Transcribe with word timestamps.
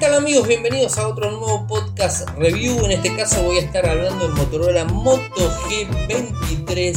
tal 0.00 0.14
amigos? 0.14 0.48
Bienvenidos 0.48 0.96
a 0.96 1.06
otro 1.06 1.30
nuevo 1.30 1.66
podcast 1.66 2.26
review. 2.38 2.86
En 2.86 2.92
este 2.92 3.14
caso 3.14 3.42
voy 3.42 3.58
a 3.58 3.60
estar 3.60 3.84
hablando 3.84 4.26
del 4.26 4.34
Motorola 4.34 4.86
Moto 4.86 5.52
G23, 5.68 6.96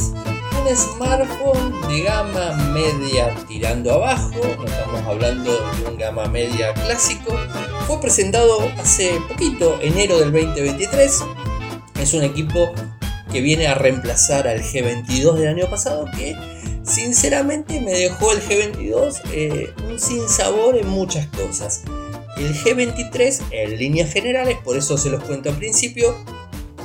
un 0.62 0.74
smartphone 0.74 1.86
de 1.86 2.00
gama 2.00 2.52
media 2.72 3.36
tirando 3.46 3.92
abajo. 3.92 4.40
No 4.56 4.64
estamos 4.64 5.02
hablando 5.06 5.52
de 5.52 5.90
un 5.90 5.98
gama 5.98 6.24
media 6.28 6.72
clásico. 6.72 7.36
Fue 7.86 8.00
presentado 8.00 8.70
hace 8.78 9.20
poquito, 9.28 9.78
enero 9.82 10.18
del 10.20 10.32
2023. 10.32 11.24
Es 12.00 12.14
un 12.14 12.22
equipo 12.22 12.72
que 13.30 13.42
viene 13.42 13.66
a 13.66 13.74
reemplazar 13.74 14.48
al 14.48 14.62
G22 14.62 15.34
del 15.34 15.48
año 15.48 15.68
pasado 15.68 16.06
que 16.16 16.34
sinceramente 16.84 17.82
me 17.82 17.92
dejó 17.92 18.32
el 18.32 18.40
G22 18.40 19.20
eh, 19.30 19.74
un 19.90 20.00
sin 20.00 20.26
sabor 20.26 20.78
en 20.78 20.88
muchas 20.88 21.26
cosas. 21.26 21.82
El 22.36 22.54
G23, 22.54 23.42
en 23.50 23.78
líneas 23.78 24.12
generales, 24.12 24.58
por 24.64 24.76
eso 24.76 24.98
se 24.98 25.10
los 25.10 25.22
cuento 25.24 25.50
al 25.50 25.56
principio, 25.56 26.16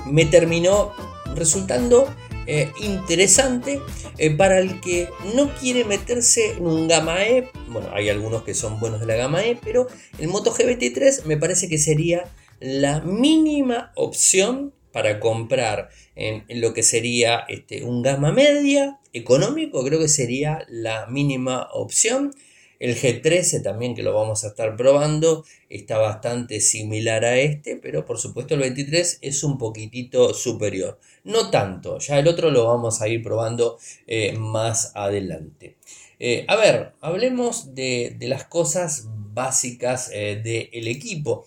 me 0.06 0.26
terminó 0.26 0.92
resultando 1.36 2.08
eh, 2.52 2.72
interesante 2.82 3.80
eh, 4.18 4.32
para 4.32 4.60
el 4.60 4.82
que 4.82 5.08
no 5.36 5.54
quiere 5.56 5.86
meterse 5.86 6.54
en 6.54 6.66
un 6.66 6.88
gama 6.88 7.24
E. 7.24 7.50
Bueno, 7.68 7.90
hay 7.94 8.10
algunos 8.10 8.44
que 8.44 8.56
son 8.56 8.80
buenos 8.80 9.00
de 9.00 9.06
la 9.06 9.16
gama 9.16 9.44
E, 9.44 9.56
pero 9.64 9.88
el 10.18 10.30
Moto 10.30 10.52
G23 10.52 11.26
me 11.26 11.38
parece 11.38 11.70
que 11.70 11.78
sería 11.78 12.24
la 12.60 13.02
mínima 13.02 13.92
opción 13.96 14.74
para 14.92 15.20
comprar 15.20 15.90
en, 16.16 16.44
lo 16.60 16.74
que 16.74 16.84
sería 16.84 17.46
este, 17.48 17.84
un 17.84 18.02
gama 18.02 18.32
media 18.32 19.00
económico, 19.14 19.84
creo 19.84 20.00
que 20.00 20.08
sería 20.08 20.66
la 20.70 21.06
mínima 21.08 21.70
opción. 21.72 22.34
El 22.80 22.96
G13 22.96 23.62
también 23.62 23.94
que 23.94 24.04
lo 24.04 24.14
vamos 24.14 24.46
a 24.46 24.48
estar 24.48 24.78
probando 24.78 25.46
está 25.70 25.98
bastante 25.98 26.62
similar 26.62 27.26
a 27.26 27.38
este, 27.38 27.76
pero 27.76 28.06
por 28.06 28.20
supuesto 28.20 28.54
el 28.54 28.62
23 28.62 29.20
es 29.22 29.44
un 29.44 29.58
poquitito 29.58 30.34
superior. 30.34 30.98
No 31.26 31.50
tanto, 31.52 32.00
ya 32.00 32.18
el 32.18 32.28
otro 32.28 32.52
lo 32.52 32.66
vamos 32.68 33.02
a 33.02 33.10
ir 33.10 33.22
probando 33.22 33.78
eh, 34.08 34.32
más 34.34 34.94
adelante. 34.96 35.76
Eh, 36.20 36.46
a 36.48 36.56
ver, 36.56 36.94
hablemos 37.02 37.76
de, 37.76 38.16
las 38.22 38.46
cosas 38.46 39.08
básicas 39.08 40.10
eh, 40.14 40.42
del 40.42 40.88
equipo. 40.88 41.46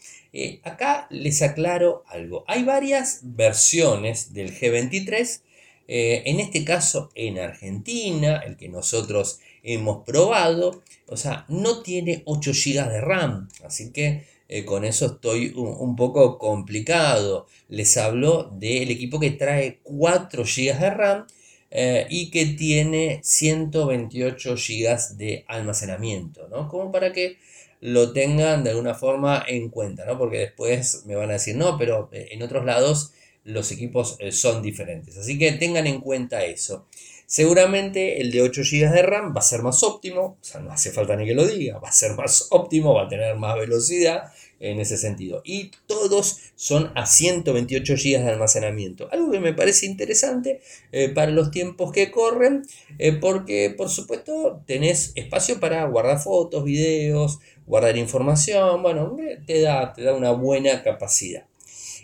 acá 0.64 1.06
les 1.10 1.40
aclaro 1.40 2.04
algo. 2.08 2.44
Hay 2.46 2.64
varias 2.64 3.20
versiones 3.22 4.34
del 4.34 4.54
G23. 4.54 5.40
en 5.88 6.40
este 6.40 6.64
caso 6.64 7.10
en 7.14 7.38
Argentina, 7.38 8.36
el 8.46 8.56
que 8.56 8.68
nosotros 8.68 9.40
hemos 9.62 10.04
probado. 10.04 10.82
O 11.12 11.16
sea, 11.16 11.44
no 11.48 11.82
tiene 11.82 12.22
8 12.24 12.52
GB 12.52 12.88
de 12.88 13.00
RAM. 13.00 13.48
Así 13.64 13.92
que 13.92 14.24
eh, 14.48 14.64
con 14.64 14.84
eso 14.84 15.06
estoy 15.06 15.52
un, 15.56 15.96
poco 15.96 16.38
complicado. 16.38 17.46
Les 17.68 17.96
hablo 17.96 18.50
del 18.52 18.90
equipo 18.90 19.20
que 19.20 19.30
trae 19.30 19.80
4 19.82 20.42
GB 20.44 20.78
de 20.78 20.90
RAM. 20.90 21.26
Eh, 21.74 22.06
y 22.10 22.30
que 22.30 22.44
tiene 22.44 23.20
128 23.22 24.56
GB 24.56 25.16
de 25.16 25.44
almacenamiento, 25.48 26.46
¿no? 26.48 26.68
Como 26.68 26.92
para 26.92 27.14
que 27.14 27.38
lo 27.80 28.12
tengan 28.12 28.62
de 28.62 28.70
alguna 28.70 28.94
forma 28.94 29.42
en 29.48 29.70
cuenta, 29.70 30.04
¿no? 30.04 30.18
Porque 30.18 30.36
después 30.36 31.04
me 31.06 31.14
van 31.14 31.30
a 31.30 31.34
decir, 31.34 31.56
no, 31.56 31.78
pero 31.78 32.10
eh, 32.12 32.28
en 32.32 32.42
otros 32.42 32.66
lados 32.66 33.12
los 33.44 33.72
equipos 33.72 34.18
son 34.32 34.62
diferentes. 34.62 35.16
Así 35.16 35.38
que 35.38 35.52
tengan 35.52 35.86
en 35.86 36.00
cuenta 36.00 36.44
eso. 36.44 36.86
Seguramente 37.32 38.20
el 38.20 38.30
de 38.30 38.42
8 38.42 38.60
GB 38.60 38.90
de 38.92 39.00
RAM 39.00 39.34
va 39.34 39.38
a 39.38 39.42
ser 39.42 39.62
más 39.62 39.82
óptimo, 39.82 40.36
o 40.38 40.44
sea, 40.44 40.60
no 40.60 40.70
hace 40.70 40.90
falta 40.90 41.16
ni 41.16 41.24
que 41.24 41.32
lo 41.32 41.46
diga, 41.46 41.78
va 41.78 41.88
a 41.88 41.92
ser 41.92 42.12
más 42.12 42.48
óptimo, 42.50 42.92
va 42.92 43.04
a 43.04 43.08
tener 43.08 43.36
más 43.36 43.56
velocidad 43.56 44.24
en 44.60 44.78
ese 44.80 44.98
sentido. 44.98 45.40
Y 45.42 45.70
todos 45.86 46.40
son 46.56 46.92
a 46.94 47.06
128 47.06 47.94
GB 47.94 48.22
de 48.22 48.28
almacenamiento. 48.28 49.08
Algo 49.10 49.30
que 49.30 49.40
me 49.40 49.54
parece 49.54 49.86
interesante 49.86 50.60
eh, 50.92 51.08
para 51.08 51.30
los 51.30 51.50
tiempos 51.50 51.90
que 51.90 52.10
corren, 52.10 52.66
eh, 52.98 53.12
porque 53.12 53.72
por 53.74 53.88
supuesto 53.88 54.62
tenés 54.66 55.12
espacio 55.14 55.58
para 55.58 55.86
guardar 55.86 56.20
fotos, 56.20 56.64
videos, 56.64 57.38
guardar 57.64 57.96
información, 57.96 58.82
bueno, 58.82 59.16
te 59.46 59.62
da, 59.62 59.94
te 59.94 60.02
da 60.02 60.12
una 60.12 60.32
buena 60.32 60.82
capacidad. 60.82 61.46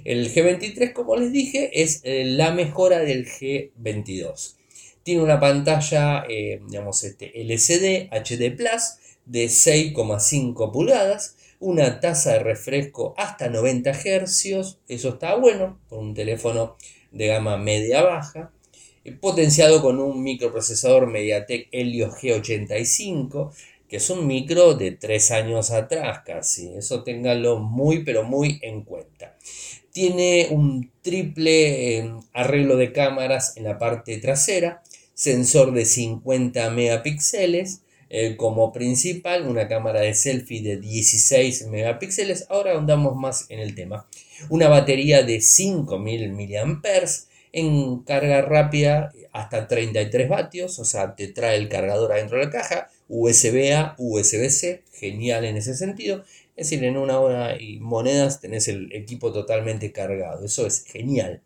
El 0.07 0.33
G23, 0.33 0.95
como 0.95 1.17
les 1.17 1.33
dije, 1.33 1.83
es 1.83 2.01
eh, 2.05 2.25
la 2.25 2.51
mejora 2.51 3.01
del 3.01 3.27
G22. 3.27 4.55
Tiene 5.09 5.23
una 5.23 5.41
pantalla, 5.41 6.25
eh, 6.29 6.61
digamos, 6.69 7.03
este, 7.03 7.41
LCD 7.41 8.11
HD 8.13 8.55
Plus 8.55 8.99
de 9.25 9.47
6,5 9.47 10.71
pulgadas, 10.71 11.35
una 11.61 11.99
tasa 11.99 12.35
de 12.35 12.41
refresco 12.41 13.15
hasta 13.17 13.49
90 13.49 13.91
Hz, 13.95 14.77
eso 14.87 15.09
está 15.09 15.35
bueno, 15.37 15.81
con 15.89 16.01
un 16.01 16.15
teléfono 16.15 16.77
de 17.11 17.27
gama 17.27 17.57
media-baja, 17.57 18.53
eh, 19.03 19.13
potenciado 19.13 19.81
con 19.81 19.99
un 19.99 20.23
microprocesador 20.23 21.07
MediaTek 21.07 21.69
Helio 21.73 22.11
G85, 22.11 23.51
que 23.89 23.97
es 23.97 24.11
un 24.11 24.27
micro 24.27 24.75
de 24.75 24.91
3 24.91 25.31
años 25.31 25.71
atrás 25.71 26.21
casi, 26.27 26.69
eso 26.77 27.03
ténganlo 27.03 27.61
muy 27.61 28.05
pero 28.05 28.25
muy 28.25 28.59
en 28.61 28.83
cuenta. 28.83 29.39
Tiene 29.91 30.49
un 30.51 30.93
triple 31.01 31.97
eh, 31.97 32.13
arreglo 32.35 32.77
de 32.77 32.93
cámaras 32.93 33.57
en 33.57 33.65
la 33.65 33.79
parte 33.79 34.19
trasera, 34.19 34.83
sensor 35.19 35.73
de 35.73 35.85
50 35.85 36.71
megapíxeles 36.71 37.83
eh, 38.09 38.37
como 38.37 38.73
principal, 38.73 39.49
una 39.49 39.67
cámara 39.67 40.01
de 40.01 40.15
selfie 40.15 40.63
de 40.63 40.79
16 40.79 41.67
megapíxeles. 41.67 42.47
Ahora 42.49 42.79
andamos 42.79 43.17
más 43.17 43.47
en 43.49 43.59
el 43.59 43.75
tema. 43.75 44.07
Una 44.49 44.69
batería 44.69 45.25
de 45.25 45.41
5000 45.41 46.31
mAh 46.31 46.83
en 47.51 47.99
carga 48.05 48.43
rápida 48.43 49.13
hasta 49.33 49.67
33 49.67 50.29
vatios, 50.29 50.79
o 50.79 50.85
sea, 50.85 51.17
te 51.17 51.27
trae 51.27 51.57
el 51.57 51.69
cargador 51.69 52.13
adentro 52.13 52.39
de 52.39 52.45
la 52.45 52.51
caja, 52.51 52.91
USB 53.09 53.73
A, 53.75 53.97
USB 53.99 54.49
C, 54.51 54.85
genial 54.93 55.45
en 55.45 55.57
ese 55.57 55.75
sentido. 55.75 56.23
Es 56.55 56.71
decir, 56.71 56.85
en 56.85 56.97
una 56.97 57.19
hora 57.19 57.61
y 57.61 57.81
monedas 57.81 58.41
tenés 58.41 58.69
el 58.69 58.93
equipo 58.93 59.33
totalmente 59.33 59.91
cargado, 59.91 60.45
eso 60.45 60.65
es 60.65 60.85
genial. 60.85 61.43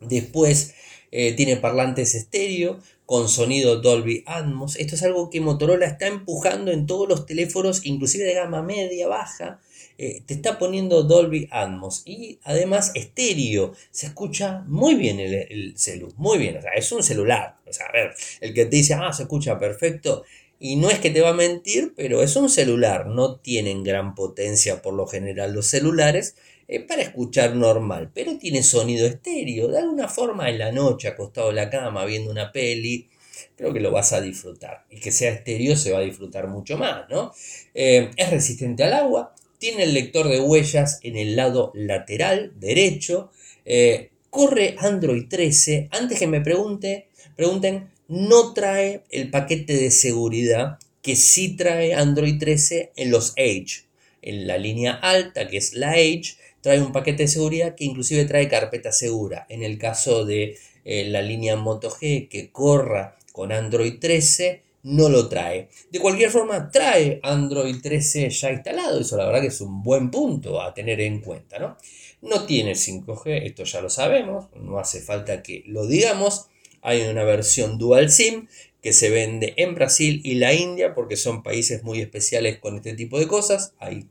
Después 0.00 0.74
eh, 1.10 1.32
tiene 1.32 1.56
parlantes 1.56 2.14
estéreo 2.14 2.78
con 3.06 3.28
sonido 3.28 3.80
Dolby 3.80 4.24
Atmos. 4.26 4.76
Esto 4.76 4.96
es 4.96 5.02
algo 5.02 5.30
que 5.30 5.40
Motorola 5.40 5.86
está 5.86 6.06
empujando 6.08 6.72
en 6.72 6.86
todos 6.86 7.08
los 7.08 7.24
teléfonos, 7.24 7.86
inclusive 7.86 8.24
de 8.24 8.34
gama 8.34 8.62
media, 8.62 9.06
baja. 9.06 9.60
Eh, 9.98 10.22
te 10.26 10.34
está 10.34 10.58
poniendo 10.58 11.04
Dolby 11.04 11.48
Atmos 11.50 12.02
y 12.04 12.38
además 12.42 12.92
estéreo. 12.94 13.72
Se 13.90 14.06
escucha 14.06 14.64
muy 14.66 14.94
bien 14.94 15.20
el, 15.20 15.34
el 15.34 15.74
celu, 15.78 16.12
muy 16.16 16.38
bien. 16.38 16.56
O 16.56 16.62
sea, 16.62 16.72
es 16.72 16.90
un 16.92 17.02
celular. 17.02 17.56
O 17.66 17.72
sea, 17.72 17.86
a 17.86 17.92
ver, 17.92 18.14
el 18.40 18.52
que 18.52 18.66
te 18.66 18.76
dice, 18.76 18.94
ah, 18.94 19.12
se 19.12 19.22
escucha 19.22 19.58
perfecto. 19.58 20.24
Y 20.58 20.76
no 20.76 20.90
es 20.90 20.98
que 20.98 21.10
te 21.10 21.20
va 21.20 21.30
a 21.30 21.34
mentir, 21.34 21.92
pero 21.96 22.22
es 22.22 22.34
un 22.36 22.48
celular. 22.48 23.06
No 23.06 23.36
tienen 23.36 23.84
gran 23.84 24.14
potencia 24.14 24.82
por 24.82 24.94
lo 24.94 25.06
general 25.06 25.52
los 25.52 25.68
celulares 25.68 26.34
eh, 26.68 26.80
para 26.80 27.02
escuchar 27.02 27.54
normal, 27.54 28.10
pero 28.12 28.38
tiene 28.38 28.62
sonido 28.62 29.06
estéreo. 29.06 29.68
De 29.68 29.78
alguna 29.78 30.08
forma 30.08 30.48
en 30.48 30.58
la 30.58 30.72
noche, 30.72 31.08
acostado 31.08 31.50
en 31.50 31.56
la 31.56 31.70
cama, 31.70 32.04
viendo 32.04 32.30
una 32.30 32.50
peli, 32.52 33.08
creo 33.56 33.72
que 33.72 33.80
lo 33.80 33.90
vas 33.90 34.12
a 34.12 34.20
disfrutar. 34.20 34.84
Y 34.90 35.00
que 35.00 35.12
sea 35.12 35.30
estéreo 35.30 35.76
se 35.76 35.92
va 35.92 35.98
a 35.98 36.02
disfrutar 36.02 36.48
mucho 36.48 36.76
más, 36.76 37.08
¿no? 37.08 37.32
Eh, 37.74 38.10
es 38.16 38.30
resistente 38.30 38.84
al 38.84 38.94
agua, 38.94 39.34
tiene 39.58 39.84
el 39.84 39.94
lector 39.94 40.28
de 40.28 40.40
huellas 40.40 41.00
en 41.02 41.16
el 41.16 41.36
lado 41.36 41.72
lateral 41.74 42.52
derecho, 42.58 43.30
eh, 43.64 44.10
corre 44.30 44.76
Android 44.78 45.26
13. 45.28 45.88
Antes 45.92 46.18
que 46.18 46.26
me 46.26 46.40
pregunte, 46.40 47.08
pregunten, 47.36 47.90
no 48.08 48.52
trae 48.52 49.02
el 49.10 49.30
paquete 49.30 49.74
de 49.74 49.90
seguridad 49.90 50.78
que 51.02 51.16
sí 51.16 51.56
trae 51.56 51.94
Android 51.94 52.38
13 52.38 52.92
en 52.96 53.10
los 53.10 53.32
Edge. 53.36 53.84
En 54.22 54.46
la 54.46 54.58
línea 54.58 54.92
alta, 54.92 55.46
que 55.46 55.56
es 55.56 55.74
la 55.74 55.96
Edge, 55.96 56.36
trae 56.66 56.80
un 56.80 56.90
paquete 56.90 57.22
de 57.22 57.28
seguridad 57.28 57.76
que 57.76 57.84
inclusive 57.84 58.24
trae 58.24 58.48
carpeta 58.48 58.90
segura. 58.90 59.46
En 59.48 59.62
el 59.62 59.78
caso 59.78 60.24
de 60.24 60.58
eh, 60.84 61.04
la 61.04 61.22
línea 61.22 61.54
Moto 61.54 61.92
G 61.92 62.28
que 62.28 62.50
corra 62.50 63.16
con 63.30 63.52
Android 63.52 64.00
13, 64.00 64.62
no 64.82 65.08
lo 65.08 65.28
trae. 65.28 65.68
De 65.92 66.00
cualquier 66.00 66.30
forma, 66.30 66.68
trae 66.72 67.20
Android 67.22 67.76
13 67.80 68.30
ya 68.30 68.50
instalado. 68.50 68.98
Eso 68.98 69.16
la 69.16 69.26
verdad 69.26 69.42
que 69.42 69.46
es 69.46 69.60
un 69.60 69.84
buen 69.84 70.10
punto 70.10 70.60
a 70.60 70.74
tener 70.74 71.00
en 71.00 71.20
cuenta. 71.20 71.60
No, 71.60 71.76
no 72.20 72.46
tiene 72.46 72.72
5G, 72.72 73.44
esto 73.44 73.62
ya 73.62 73.80
lo 73.80 73.88
sabemos, 73.88 74.46
no 74.56 74.80
hace 74.80 75.00
falta 75.00 75.44
que 75.44 75.62
lo 75.68 75.86
digamos. 75.86 76.46
Hay 76.82 77.02
una 77.02 77.22
versión 77.22 77.78
dual 77.78 78.10
SIM 78.10 78.48
que 78.82 78.92
se 78.92 79.10
vende 79.10 79.54
en 79.56 79.76
Brasil 79.76 80.20
y 80.24 80.34
la 80.34 80.52
India 80.52 80.96
porque 80.96 81.14
son 81.14 81.44
países 81.44 81.84
muy 81.84 82.00
especiales 82.00 82.58
con 82.58 82.74
este 82.74 82.94
tipo 82.94 83.20
de 83.20 83.28
cosas. 83.28 83.72
Ahí. 83.78 84.08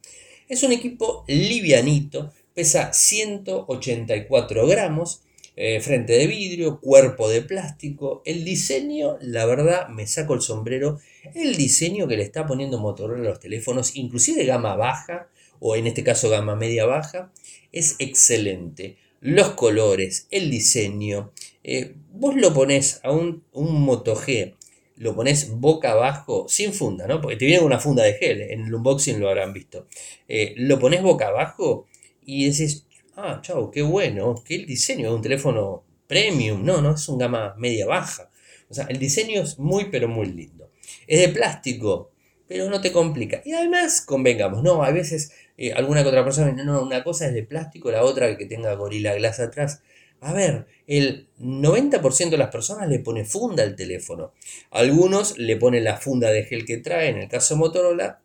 Es 0.47 0.61
un 0.61 0.71
equipo 0.71 1.25
livianito, 1.27 2.31
pesa 2.55 2.93
184 2.93 4.65
gramos, 4.65 5.21
eh, 5.57 5.79
frente 5.81 6.13
de 6.13 6.25
vidrio, 6.25 6.79
cuerpo 6.79 7.29
de 7.29 7.41
plástico. 7.41 8.21
El 8.25 8.43
diseño, 8.43 9.17
la 9.21 9.45
verdad, 9.45 9.89
me 9.89 10.07
saco 10.07 10.33
el 10.33 10.41
sombrero. 10.41 10.99
El 11.35 11.55
diseño 11.55 12.07
que 12.07 12.17
le 12.17 12.23
está 12.23 12.47
poniendo 12.47 12.79
Motorola 12.79 13.21
a 13.21 13.29
los 13.31 13.39
teléfonos, 13.39 13.95
inclusive 13.95 14.45
gama 14.45 14.75
baja 14.75 15.27
o 15.59 15.75
en 15.75 15.87
este 15.87 16.03
caso 16.03 16.29
gama 16.29 16.55
media 16.55 16.85
baja, 16.85 17.31
es 17.71 17.95
excelente. 17.99 18.97
Los 19.19 19.51
colores, 19.51 20.27
el 20.31 20.49
diseño. 20.49 21.31
Eh, 21.63 21.95
vos 22.13 22.35
lo 22.35 22.53
pones 22.53 22.99
a 23.03 23.11
un, 23.11 23.43
un 23.51 23.81
Moto 23.81 24.15
G, 24.15 24.53
lo 24.97 25.15
pones 25.15 25.51
boca 25.51 25.91
abajo, 25.91 26.45
sin 26.47 26.73
funda, 26.73 27.07
¿no? 27.07 27.21
Porque 27.21 27.37
te 27.37 27.45
viene 27.45 27.63
una 27.63 27.79
funda 27.79 28.03
de 28.03 28.13
gel, 28.13 28.41
en 28.41 28.65
el 28.65 28.73
unboxing 28.73 29.19
lo 29.19 29.29
habrán 29.29 29.51
visto. 29.51 29.87
Eh, 30.27 30.53
lo 30.57 30.79
pones 30.79 31.01
boca 31.01 31.27
abajo 31.27 31.87
y 32.25 32.49
decís, 32.49 32.85
ah, 33.15 33.39
chau, 33.41 33.71
qué 33.71 33.81
bueno, 33.81 34.35
qué 34.45 34.55
el 34.55 34.65
diseño 34.65 35.09
de 35.09 35.15
un 35.15 35.21
teléfono 35.21 35.83
premium. 36.07 36.63
No, 36.63 36.81
no, 36.81 36.95
es 36.95 37.07
un 37.09 37.17
gama 37.17 37.55
media 37.57 37.85
baja. 37.85 38.29
O 38.69 38.73
sea, 38.73 38.85
el 38.85 38.99
diseño 38.99 39.41
es 39.41 39.59
muy, 39.59 39.85
pero 39.89 40.07
muy 40.07 40.27
lindo. 40.27 40.71
Es 41.07 41.19
de 41.19 41.29
plástico, 41.29 42.11
pero 42.47 42.69
no 42.69 42.81
te 42.81 42.91
complica. 42.91 43.41
Y 43.45 43.53
además, 43.53 44.01
convengamos, 44.01 44.63
no, 44.63 44.83
a 44.83 44.91
veces 44.91 45.31
eh, 45.57 45.73
alguna 45.73 46.03
que 46.03 46.09
otra 46.09 46.23
persona 46.23 46.51
no, 46.51 46.63
no, 46.63 46.83
una 46.83 47.03
cosa 47.03 47.27
es 47.27 47.33
de 47.33 47.43
plástico, 47.43 47.91
la 47.91 48.03
otra 48.03 48.37
que 48.37 48.45
tenga 48.45 48.73
Gorilla 48.73 49.15
Glass 49.15 49.39
atrás. 49.39 49.81
A 50.21 50.33
ver, 50.33 50.65
el 50.87 51.27
90% 51.39 52.29
de 52.29 52.37
las 52.37 52.49
personas 52.49 52.89
le 52.89 52.99
pone 52.99 53.25
funda 53.25 53.63
al 53.63 53.75
teléfono. 53.75 54.33
Algunos 54.71 55.37
le 55.37 55.57
ponen 55.57 55.83
la 55.83 55.97
funda 55.97 56.31
de 56.31 56.43
gel 56.43 56.65
que 56.65 56.77
trae, 56.77 57.09
en 57.09 57.17
el 57.17 57.29
caso 57.29 57.55
Motorola, 57.57 58.21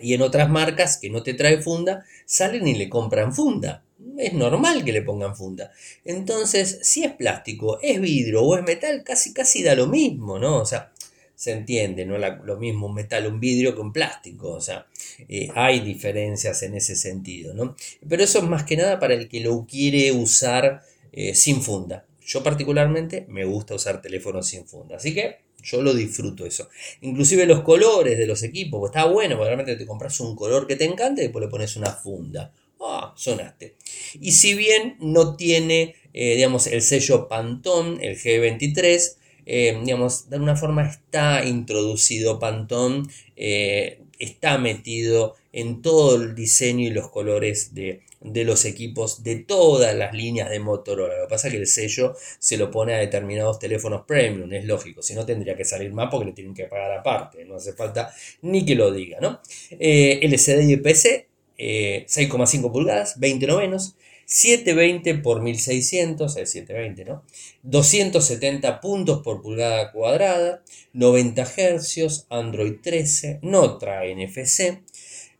y 0.00 0.14
en 0.14 0.22
otras 0.22 0.48
marcas 0.48 0.98
que 0.98 1.10
no 1.10 1.22
te 1.22 1.34
trae 1.34 1.60
funda, 1.60 2.04
salen 2.24 2.66
y 2.66 2.74
le 2.74 2.88
compran 2.88 3.34
funda. 3.34 3.84
Es 4.16 4.32
normal 4.32 4.84
que 4.84 4.92
le 4.92 5.02
pongan 5.02 5.36
funda. 5.36 5.72
Entonces, 6.04 6.78
si 6.82 7.04
es 7.04 7.12
plástico, 7.12 7.78
es 7.82 8.00
vidrio 8.00 8.42
o 8.42 8.56
es 8.56 8.64
metal, 8.64 9.02
casi 9.04 9.32
casi 9.32 9.62
da 9.62 9.74
lo 9.74 9.86
mismo, 9.86 10.38
¿no? 10.38 10.58
O 10.58 10.66
sea, 10.66 10.92
se 11.38 11.52
entiende, 11.52 12.04
no 12.04 12.18
lo 12.18 12.56
mismo 12.56 12.88
un 12.88 12.94
metal, 12.94 13.28
un 13.28 13.38
vidrio 13.38 13.72
que 13.72 13.80
un 13.80 13.92
plástico, 13.92 14.50
o 14.50 14.60
sea, 14.60 14.86
eh, 15.28 15.48
hay 15.54 15.78
diferencias 15.78 16.64
en 16.64 16.74
ese 16.74 16.96
sentido, 16.96 17.54
¿no? 17.54 17.76
Pero 18.08 18.24
eso 18.24 18.40
es 18.40 18.44
más 18.44 18.64
que 18.64 18.76
nada 18.76 18.98
para 18.98 19.14
el 19.14 19.28
que 19.28 19.38
lo 19.38 19.64
quiere 19.64 20.10
usar 20.10 20.82
eh, 21.12 21.36
sin 21.36 21.62
funda. 21.62 22.04
Yo 22.26 22.42
particularmente 22.42 23.24
me 23.28 23.44
gusta 23.44 23.76
usar 23.76 24.02
teléfonos 24.02 24.48
sin 24.48 24.66
funda, 24.66 24.96
así 24.96 25.14
que 25.14 25.47
yo 25.62 25.82
lo 25.82 25.94
disfruto 25.94 26.46
eso. 26.46 26.68
Inclusive 27.00 27.46
los 27.46 27.62
colores 27.62 28.18
de 28.18 28.26
los 28.26 28.42
equipos, 28.42 28.90
está 28.90 29.04
bueno, 29.06 29.36
porque 29.36 29.48
realmente 29.48 29.76
te 29.76 29.86
compras 29.86 30.18
un 30.20 30.36
color 30.36 30.66
que 30.66 30.76
te 30.76 30.84
encanta 30.84 31.20
y 31.20 31.24
después 31.24 31.44
le 31.44 31.50
pones 31.50 31.76
una 31.76 31.90
funda. 31.90 32.52
Ah, 32.80 33.12
sonaste. 33.16 33.76
Y 34.20 34.32
si 34.32 34.54
bien 34.54 34.96
no 35.00 35.36
tiene, 35.36 35.96
eh, 36.12 36.36
digamos, 36.36 36.66
el 36.68 36.82
sello 36.82 37.28
Pantone, 37.28 38.06
el 38.06 38.16
G23, 38.16 39.16
eh, 39.46 39.78
digamos, 39.84 40.30
de 40.30 40.36
alguna 40.36 40.56
forma 40.56 40.88
está 40.88 41.44
introducido 41.44 42.38
Pantone, 42.38 43.08
eh, 43.36 44.00
está 44.18 44.58
metido 44.58 45.36
en 45.52 45.82
todo 45.82 46.22
el 46.22 46.34
diseño 46.34 46.86
y 46.86 46.90
los 46.90 47.10
colores 47.10 47.74
de, 47.74 48.02
los 48.20 48.64
equipos 48.64 49.22
de 49.22 49.36
todas 49.36 49.94
las 49.94 50.12
líneas 50.12 50.50
de 50.50 50.60
Motorola. 50.60 51.16
Lo 51.16 51.26
que 51.26 51.30
pasa 51.30 51.48
es 51.48 51.54
que 51.54 51.60
el 51.60 51.66
sello 51.66 52.14
se 52.38 52.56
lo 52.56 52.70
pone 52.70 52.94
a 52.94 52.98
determinados 52.98 53.58
teléfonos 53.58 54.04
premium, 54.06 54.52
es 54.52 54.64
lógico, 54.64 55.02
si 55.02 55.14
no 55.14 55.24
tendría 55.24 55.56
que 55.56 55.64
salir 55.64 55.92
más 55.92 56.08
porque 56.10 56.26
le 56.26 56.32
tienen 56.32 56.54
que 56.54 56.64
pagar 56.64 56.92
aparte, 56.92 57.44
no 57.44 57.56
hace 57.56 57.72
falta 57.72 58.12
ni 58.42 58.64
que 58.64 58.74
lo 58.74 58.92
diga, 58.92 59.18
¿no? 59.20 59.40
Eh, 59.70 60.20
LCD 60.22 60.68
y 60.68 60.76
PC, 60.76 61.28
6,5 61.56 62.72
pulgadas, 62.72 63.18
20 63.18 63.46
novenos, 63.46 63.96
720 64.28 65.14
por 65.22 65.40
1600, 65.40 66.36
es 66.36 66.50
720, 66.50 67.04
¿no? 67.06 67.24
270 67.62 68.80
puntos 68.80 69.22
por 69.22 69.40
pulgada 69.40 69.90
cuadrada, 69.90 70.62
90 70.92 71.46
Hz, 71.46 72.26
Android 72.28 72.74
13, 72.82 73.38
no 73.40 73.78
trae 73.78 74.14
NFC, 74.14 74.82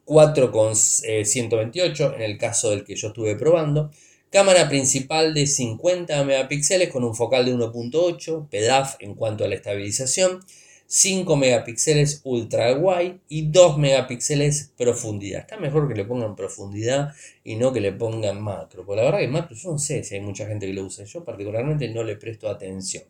4,128 0.09 2.15
en 2.15 2.23
el 2.23 2.39
caso 2.39 2.71
del 2.71 2.83
que 2.83 2.97
yo 2.97 3.09
estuve 3.09 3.37
probando, 3.37 3.91
cámara 4.31 4.67
principal 4.67 5.35
de 5.35 5.47
50 5.47 6.25
megapíxeles 6.25 6.89
con 6.89 7.05
un 7.05 7.15
focal 7.15 7.45
de 7.45 7.55
1.8, 7.55 8.49
PEDAF 8.49 8.97
en 9.01 9.15
cuanto 9.15 9.45
a 9.45 9.49
la 9.49 9.55
estabilización, 9.55 10.41
5 10.87 11.37
megapíxeles 11.37 12.23
ultra 12.25 12.75
wide 12.75 13.19
y 13.29 13.51
2 13.51 13.77
megapíxeles 13.77 14.73
profundidad. 14.79 15.41
Está 15.41 15.59
mejor 15.59 15.87
que 15.87 15.95
le 15.95 16.07
pongan 16.07 16.35
profundidad 16.35 17.13
y 17.45 17.57
no 17.57 17.75
que 17.75 17.83
le 17.83 17.93
pongan 17.93 18.41
macro. 18.41 18.87
Porque 18.87 19.03
la 19.03 19.05
verdad 19.05 19.19
que 19.19 19.29
macro 19.29 19.55
yo 19.55 19.73
no 19.73 19.79
sé 19.79 20.03
si 20.03 20.15
hay 20.15 20.23
mucha 20.23 20.47
gente 20.47 20.67
que 20.67 20.73
lo 20.73 20.85
usa. 20.85 21.05
Yo 21.05 21.23
particularmente 21.23 21.87
no 21.89 22.03
le 22.03 22.17
presto 22.17 22.49
atención. 22.49 23.05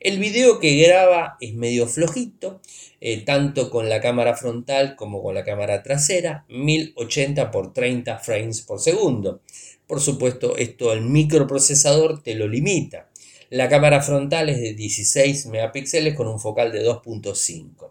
El 0.00 0.20
video 0.20 0.60
que 0.60 0.76
graba 0.76 1.36
es 1.40 1.54
medio 1.54 1.88
flojito, 1.88 2.60
eh, 3.00 3.24
tanto 3.24 3.68
con 3.68 3.88
la 3.88 4.00
cámara 4.00 4.36
frontal 4.36 4.94
como 4.94 5.20
con 5.20 5.34
la 5.34 5.42
cámara 5.42 5.82
trasera, 5.82 6.44
1080 6.48 7.42
x 7.42 7.72
30 7.74 8.18
frames 8.18 8.60
por 8.62 8.78
segundo. 8.78 9.40
Por 9.88 10.00
supuesto, 10.00 10.56
esto 10.56 10.92
el 10.92 11.00
microprocesador 11.00 12.22
te 12.22 12.36
lo 12.36 12.46
limita. 12.46 13.08
La 13.50 13.68
cámara 13.68 14.00
frontal 14.00 14.50
es 14.50 14.60
de 14.60 14.74
16 14.74 15.46
megapíxeles 15.46 16.14
con 16.14 16.28
un 16.28 16.38
focal 16.38 16.70
de 16.70 16.86
2.5. 16.86 17.90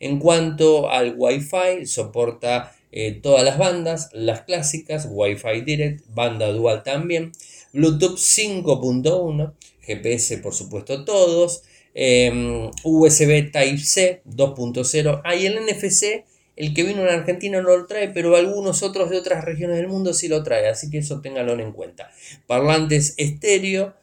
En 0.00 0.18
cuanto 0.18 0.90
al 0.90 1.14
Wi-Fi, 1.16 1.86
soporta 1.86 2.74
eh, 2.90 3.12
todas 3.12 3.44
las 3.44 3.58
bandas, 3.58 4.10
las 4.12 4.42
clásicas, 4.42 5.06
Wi-Fi 5.08 5.60
Direct, 5.60 6.04
banda 6.08 6.48
dual 6.48 6.82
también, 6.82 7.30
Bluetooth 7.72 8.18
5.1, 8.18 9.52
GPS 9.86 10.38
por 10.38 10.54
supuesto 10.54 11.04
todos, 11.04 11.62
em, 11.94 12.70
USB 12.82 13.50
Type-C 13.52 14.22
2.0, 14.24 15.20
hay 15.24 15.46
el 15.46 15.58
NFC, 15.58 16.24
el 16.56 16.72
que 16.72 16.84
vino 16.84 17.02
en 17.02 17.08
Argentina 17.08 17.60
no 17.60 17.76
lo 17.76 17.86
trae, 17.86 18.08
pero 18.08 18.36
algunos 18.36 18.82
otros 18.82 19.10
de 19.10 19.18
otras 19.18 19.44
regiones 19.44 19.76
del 19.76 19.88
mundo 19.88 20.14
sí 20.14 20.28
lo 20.28 20.42
trae, 20.42 20.68
así 20.68 20.90
que 20.90 20.98
eso 20.98 21.20
ténganlo 21.20 21.52
en 21.58 21.72
cuenta. 21.72 22.10
Parlantes 22.46 23.14
estéreo, 23.16 23.94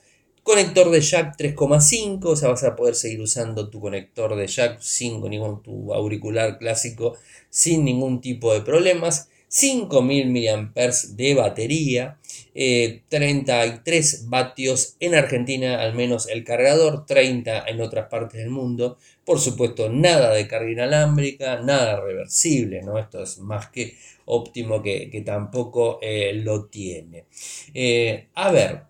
Conector 0.43 0.89
de 0.89 1.01
jack 1.01 1.37
3,5, 1.37 2.25
o 2.25 2.35
sea, 2.35 2.49
vas 2.49 2.63
a 2.63 2.75
poder 2.75 2.95
seguir 2.95 3.21
usando 3.21 3.69
tu 3.69 3.79
conector 3.79 4.35
de 4.35 4.47
jack 4.47 4.81
sin 4.81 5.21
ningún 5.21 5.61
tu 5.61 5.93
auricular 5.93 6.57
clásico 6.57 7.15
sin 7.51 7.85
ningún 7.85 8.21
tipo 8.21 8.51
de 8.51 8.61
problemas. 8.61 9.29
5000 9.49 10.29
mAh 10.29 10.91
de 11.09 11.35
batería, 11.35 12.17
33 12.53 14.13
eh, 14.13 14.17
vatios 14.25 14.95
en 14.99 15.15
Argentina, 15.15 15.81
al 15.81 15.95
menos 15.95 16.27
el 16.27 16.43
cargador, 16.43 17.05
30 17.05 17.65
en 17.67 17.81
otras 17.81 18.07
partes 18.09 18.41
del 18.41 18.49
mundo. 18.49 18.97
Por 19.25 19.39
supuesto, 19.39 19.89
nada 19.89 20.33
de 20.33 20.47
carga 20.47 20.71
inalámbrica, 20.71 21.61
nada 21.61 22.01
reversible, 22.01 22.81
¿no? 22.81 22.97
Esto 22.97 23.23
es 23.23 23.39
más 23.39 23.69
que 23.69 23.95
óptimo 24.25 24.81
que, 24.81 25.23
tampoco 25.25 25.99
eh, 26.01 26.33
lo 26.33 26.65
tiene. 26.65 27.25
Eh, 27.73 28.27
a 28.33 28.51
ver, 28.51 28.83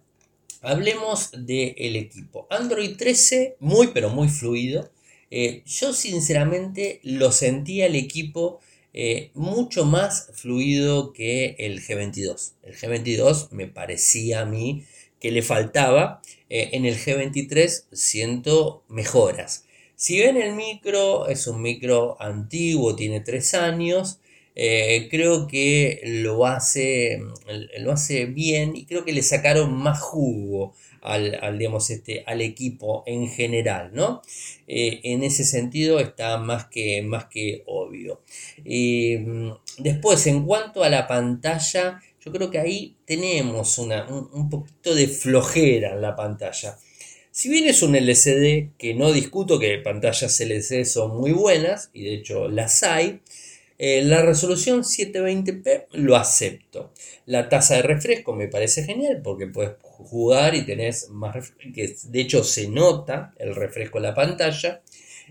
hablemos 0.62 1.32
del 1.32 1.96
equipo. 1.96 2.48
Android 2.50 2.96
13, 2.96 3.58
muy 3.60 3.88
pero 3.88 4.10
muy 4.10 4.30
fluido. 4.30 4.90
Eh, 5.30 5.64
yo 5.66 5.94
sinceramente 5.94 7.00
lo 7.04 7.32
sentía 7.32 7.86
el 7.86 7.96
equipo 7.96 8.60
eh, 8.94 9.32
mucho 9.34 9.86
más 9.86 10.30
fluido 10.34 11.14
que 11.14 11.56
el 11.60 11.82
G22. 11.82 12.54
El 12.64 12.76
G22 12.76 13.52
me 13.52 13.68
parecía 13.68 14.42
a 14.42 14.46
mí 14.46 14.86
que 15.20 15.32
le 15.32 15.42
faltaba. 15.42 16.22
Eh, 16.50 16.70
en 16.74 16.86
el 16.86 16.98
G23 16.98 17.86
siento 17.94 18.84
mejoras. 18.90 19.66
Si 19.96 20.20
ven 20.20 20.36
el 20.36 20.56
micro, 20.56 21.28
es 21.28 21.48
un 21.48 21.62
micro 21.62 22.22
antiguo, 22.22 22.96
tiene 22.96 23.22
3 23.22 23.54
años. 23.54 24.20
Eh, 24.56 25.08
creo 25.10 25.48
que 25.48 26.02
lo 26.04 26.46
hace, 26.46 27.22
lo 27.80 27.94
hace 27.94 28.26
bien 28.26 28.76
y 28.76 28.86
creo 28.86 29.06
que 29.06 29.14
le 29.14 29.24
sacaron 29.24 29.74
más 29.74 30.02
jugo 30.02 30.74
al, 31.02 31.60
este, 31.90 32.24
al 32.26 32.42
equipo 32.42 33.04
en 33.06 33.28
general, 33.28 33.92
¿no? 33.94 34.22
Eh, 34.68 35.00
en 35.04 35.24
ese 35.24 35.44
sentido 35.44 36.00
está 36.00 36.38
más 36.38 36.66
que, 36.66 37.02
más 37.02 37.26
que 37.26 37.64
obvio. 37.66 38.22
Eh, 38.66 39.26
después, 39.78 40.26
en 40.28 40.46
cuanto 40.46 40.84
a 40.84 40.90
la 40.90 41.08
pantalla, 41.08 42.02
yo 42.24 42.32
creo 42.32 42.52
que 42.52 42.60
ahí 42.60 42.96
tenemos 43.06 43.78
una, 43.78 44.08
un, 44.08 44.30
un 44.34 44.50
poquito 44.50 44.94
de 44.96 45.08
flojera 45.08 45.94
en 45.94 46.02
la 46.02 46.16
pantalla. 46.16 46.78
Si 47.32 47.50
bien 47.50 47.66
es 47.66 47.82
un 47.82 47.96
LCD, 47.96 48.78
que 48.78 48.94
no 48.94 49.14
discuto 49.14 49.58
que 49.58 49.78
pantallas 49.78 50.40
LCD 50.40 50.84
son 50.86 51.18
muy 51.18 51.32
buenas, 51.32 51.90
y 51.94 52.04
de 52.04 52.16
hecho 52.16 52.50
las 52.50 52.84
hay, 52.84 53.22
eh, 53.84 54.04
la 54.04 54.22
resolución 54.22 54.84
720p 54.84 55.88
lo 55.94 56.16
acepto. 56.16 56.92
La 57.26 57.50
tasa 57.50 57.78
de 57.78 57.82
refresco 57.82 58.36
me 58.36 58.48
parece 58.48 58.84
genial 58.84 59.22
porque 59.24 59.48
puedes 59.48 59.74
jugar 60.04 60.56
y 60.56 60.66
tenés 60.66 61.10
más 61.10 61.54
que 61.74 61.96
de 62.04 62.22
hecho 62.22 62.44
se 62.44 62.68
nota 62.68 63.34
el 63.38 63.56
refresco 63.56 63.98
en 63.98 64.04
la 64.04 64.16
pantalla. 64.16 64.82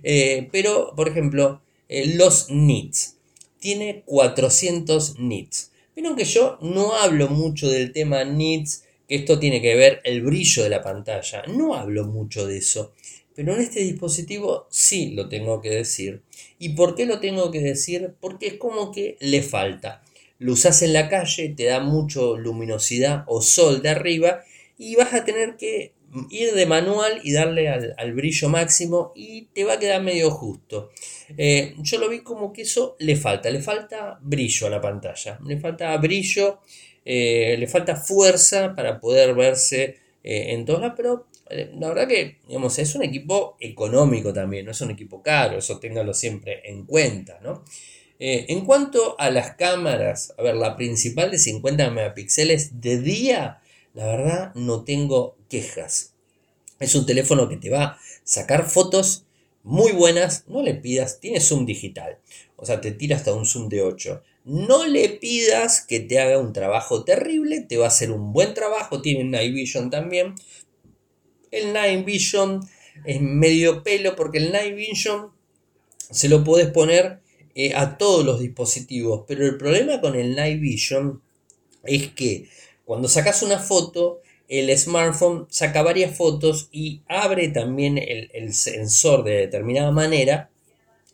Eh, 0.03 0.49
pero, 0.51 0.95
por 0.97 1.09
ejemplo, 1.09 1.63
eh, 1.89 2.15
los 2.15 2.51
nits. 2.51 3.17
Tiene 3.59 4.03
400 4.07 5.19
nits. 5.19 5.73
Vieron 5.95 6.17
que 6.17 6.25
yo 6.25 6.59
no 6.63 6.95
hablo 6.95 7.29
mucho 7.29 7.69
del 7.69 7.93
tema 7.93 8.25
nits, 8.25 8.85
que 9.09 9.17
esto 9.17 9.39
tiene 9.39 9.61
que 9.61 9.75
ver 9.75 10.01
el 10.05 10.23
brillo 10.23 10.63
de 10.63 10.71
la 10.71 10.83
pantalla. 10.83 11.43
No 11.49 11.75
hablo 11.75 12.07
mucho 12.07 12.47
de 12.47 12.59
eso. 12.59 12.93
Pero 13.35 13.55
en 13.55 13.61
este 13.61 13.81
dispositivo 13.81 14.67
sí 14.71 15.11
lo 15.11 15.29
tengo 15.29 15.61
que 15.61 15.71
decir. 15.71 16.23
¿Y 16.59 16.71
por 16.71 16.95
qué 16.95 17.07
lo 17.07 17.21
tengo 17.21 17.51
que 17.51 17.61
decir? 17.61 18.15
Porque 18.21 18.47
es 18.49 18.55
como 18.55 18.93
que 18.93 19.17
le 19.21 19.43
falta. 19.43 20.03
lo 20.39 20.53
usas 20.53 20.81
en 20.83 20.95
la 20.95 21.09
calle, 21.09 21.51
te 21.51 21.65
da 21.65 21.81
mucho 21.81 22.39
luminosidad 22.39 23.25
o 23.27 23.43
sol 23.43 23.83
de 23.83 23.91
arriba 23.91 24.43
y 24.81 24.97
vas 24.97 25.13
a 25.13 25.27
tener 25.27 25.59
que 25.59 25.93
ir 26.31 26.55
de 26.55 26.65
manual 26.65 27.21
y 27.23 27.33
darle 27.33 27.69
al, 27.69 28.13
brillo 28.15 28.49
máximo 28.49 29.13
y 29.15 29.43
te 29.53 29.63
va 29.63 29.75
a 29.75 29.79
quedar 29.79 30.03
medio 30.03 30.31
justo. 30.31 30.91
Eh, 31.37 31.75
yo 31.83 31.99
lo 31.99 32.09
vi 32.09 32.21
como 32.21 32.51
que 32.51 32.63
eso 32.63 32.97
le 32.99 33.15
falta, 33.15 33.51
le 33.51 33.61
falta 33.61 34.19
brillo 34.23 34.69
a 34.69 34.71
la 34.71 34.81
pantalla, 34.81 35.39
le 35.47 35.61
falta 35.61 35.95
brillo, 35.99 36.61
eh, 37.05 37.57
le 37.59 37.67
falta 37.67 37.95
fuerza 37.95 38.75
para 38.75 38.99
poder 38.99 39.35
verse 39.35 39.99
eh, 40.25 40.55
en 40.55 40.65
todas 40.65 40.81
las, 40.81 40.95
pero 40.97 41.27
la 41.51 41.89
verdad 41.89 42.09
que 42.09 42.39
digamos, 42.49 42.79
es 42.79 42.95
un 42.95 43.03
equipo 43.03 43.59
económico 43.61 44.33
también, 44.33 44.65
no 44.65 44.71
es 44.71 44.81
un 44.81 44.93
equipo 44.93 45.23
caro, 45.23 45.59
eso 45.59 45.79
téngalo 45.79 46.15
siempre 46.15 46.63
en 46.65 46.87
cuenta. 46.87 47.39
¿no? 47.43 47.65
en 48.23 48.67
cuanto 48.67 49.17
a 49.19 49.31
las 49.31 49.57
cámaras, 49.57 50.35
a 50.37 50.43
ver, 50.43 50.55
la 50.55 50.77
principal 50.77 51.31
de 51.31 51.39
50 51.39 51.91
megapíxeles 51.91 52.79
de 52.83 52.99
día, 52.99 53.63
la 53.95 54.07
verdad 54.07 54.55
no 54.55 54.85
tengo 54.85 55.37
quejas. 55.49 56.15
Es 56.79 56.95
un 56.95 57.07
teléfono 57.07 57.49
que 57.49 57.57
te 57.57 57.71
va 57.71 57.85
a 57.85 57.99
sacar 58.25 58.69
fotos 58.69 59.27
muy 59.63 59.93
buenas, 59.93 60.45
no 60.49 60.63
le 60.63 60.75
pidas, 60.75 61.21
tiene 61.21 61.41
zoom 61.41 61.67
digital, 61.67 62.19
o 62.57 62.65
sea, 62.65 62.81
te 62.81 62.93
tira 62.93 63.17
hasta 63.17 63.35
un 63.35 63.45
zoom 63.45 63.69
de 63.69 63.83
8. 63.83 64.23
No 64.45 64.87
le 64.87 65.09
pidas 65.11 65.85
que 65.87 66.01
te 66.01 66.19
haga 66.19 66.39
un 66.39 66.53
trabajo 66.53 67.05
terrible, 67.05 67.61
te 67.61 67.77
va 67.77 67.85
a 67.85 67.89
hacer 67.89 68.11
un 68.11 68.33
buen 68.33 68.55
trabajo, 68.55 69.03
tiene 69.03 69.25
Night 69.25 69.53
Vision 69.53 69.91
también. 69.91 70.35
El 71.51 71.73
Night 71.75 72.07
Vision 72.07 72.61
es 73.05 73.21
medio 73.21 73.83
pelo 73.83 74.17
porque 74.17 74.39
el 74.39 74.53
Night 74.53 74.75
Vision 74.75 75.31
se 76.11 76.29
lo 76.29 76.43
puedes 76.43 76.71
poner 76.71 77.21
eh, 77.55 77.75
a 77.75 77.99
todos 77.99 78.25
los 78.25 78.41
dispositivos, 78.41 79.25
pero 79.29 79.45
el 79.45 79.59
problema 79.59 80.01
con 80.01 80.17
el 80.17 80.35
Night 80.35 80.61
Vision 80.61 81.21
es 81.85 82.09
que 82.09 82.49
cuando 82.91 83.07
sacas 83.07 83.45
una 83.45 83.61
foto, 83.61 84.21
el 84.49 84.77
smartphone 84.77 85.47
saca 85.49 85.81
varias 85.81 86.17
fotos 86.17 86.69
y 86.73 87.03
abre 87.07 87.47
también 87.47 87.97
el, 87.99 88.53
sensor 88.53 89.23
de 89.23 89.37
determinada 89.37 89.93
manera 89.93 90.51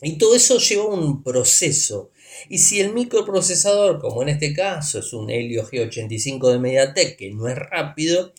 y 0.01 0.17
todo 0.17 0.35
eso 0.35 0.57
lleva 0.57 0.87
un 0.87 1.23
proceso. 1.23 2.09
Y 2.49 2.61
si 2.61 2.81
el 2.81 2.95
microprocesador, 2.95 4.01
como 4.01 4.23
en 4.23 4.31
este 4.31 4.55
caso 4.55 5.01
es 5.01 5.13
un 5.13 5.29
Helio 5.29 5.69
G85 5.69 6.51
de 6.51 6.59
MediaTek, 6.61 7.19
que 7.19 7.31
no 7.33 7.47
es 7.47 7.57
rápido, 7.57 8.33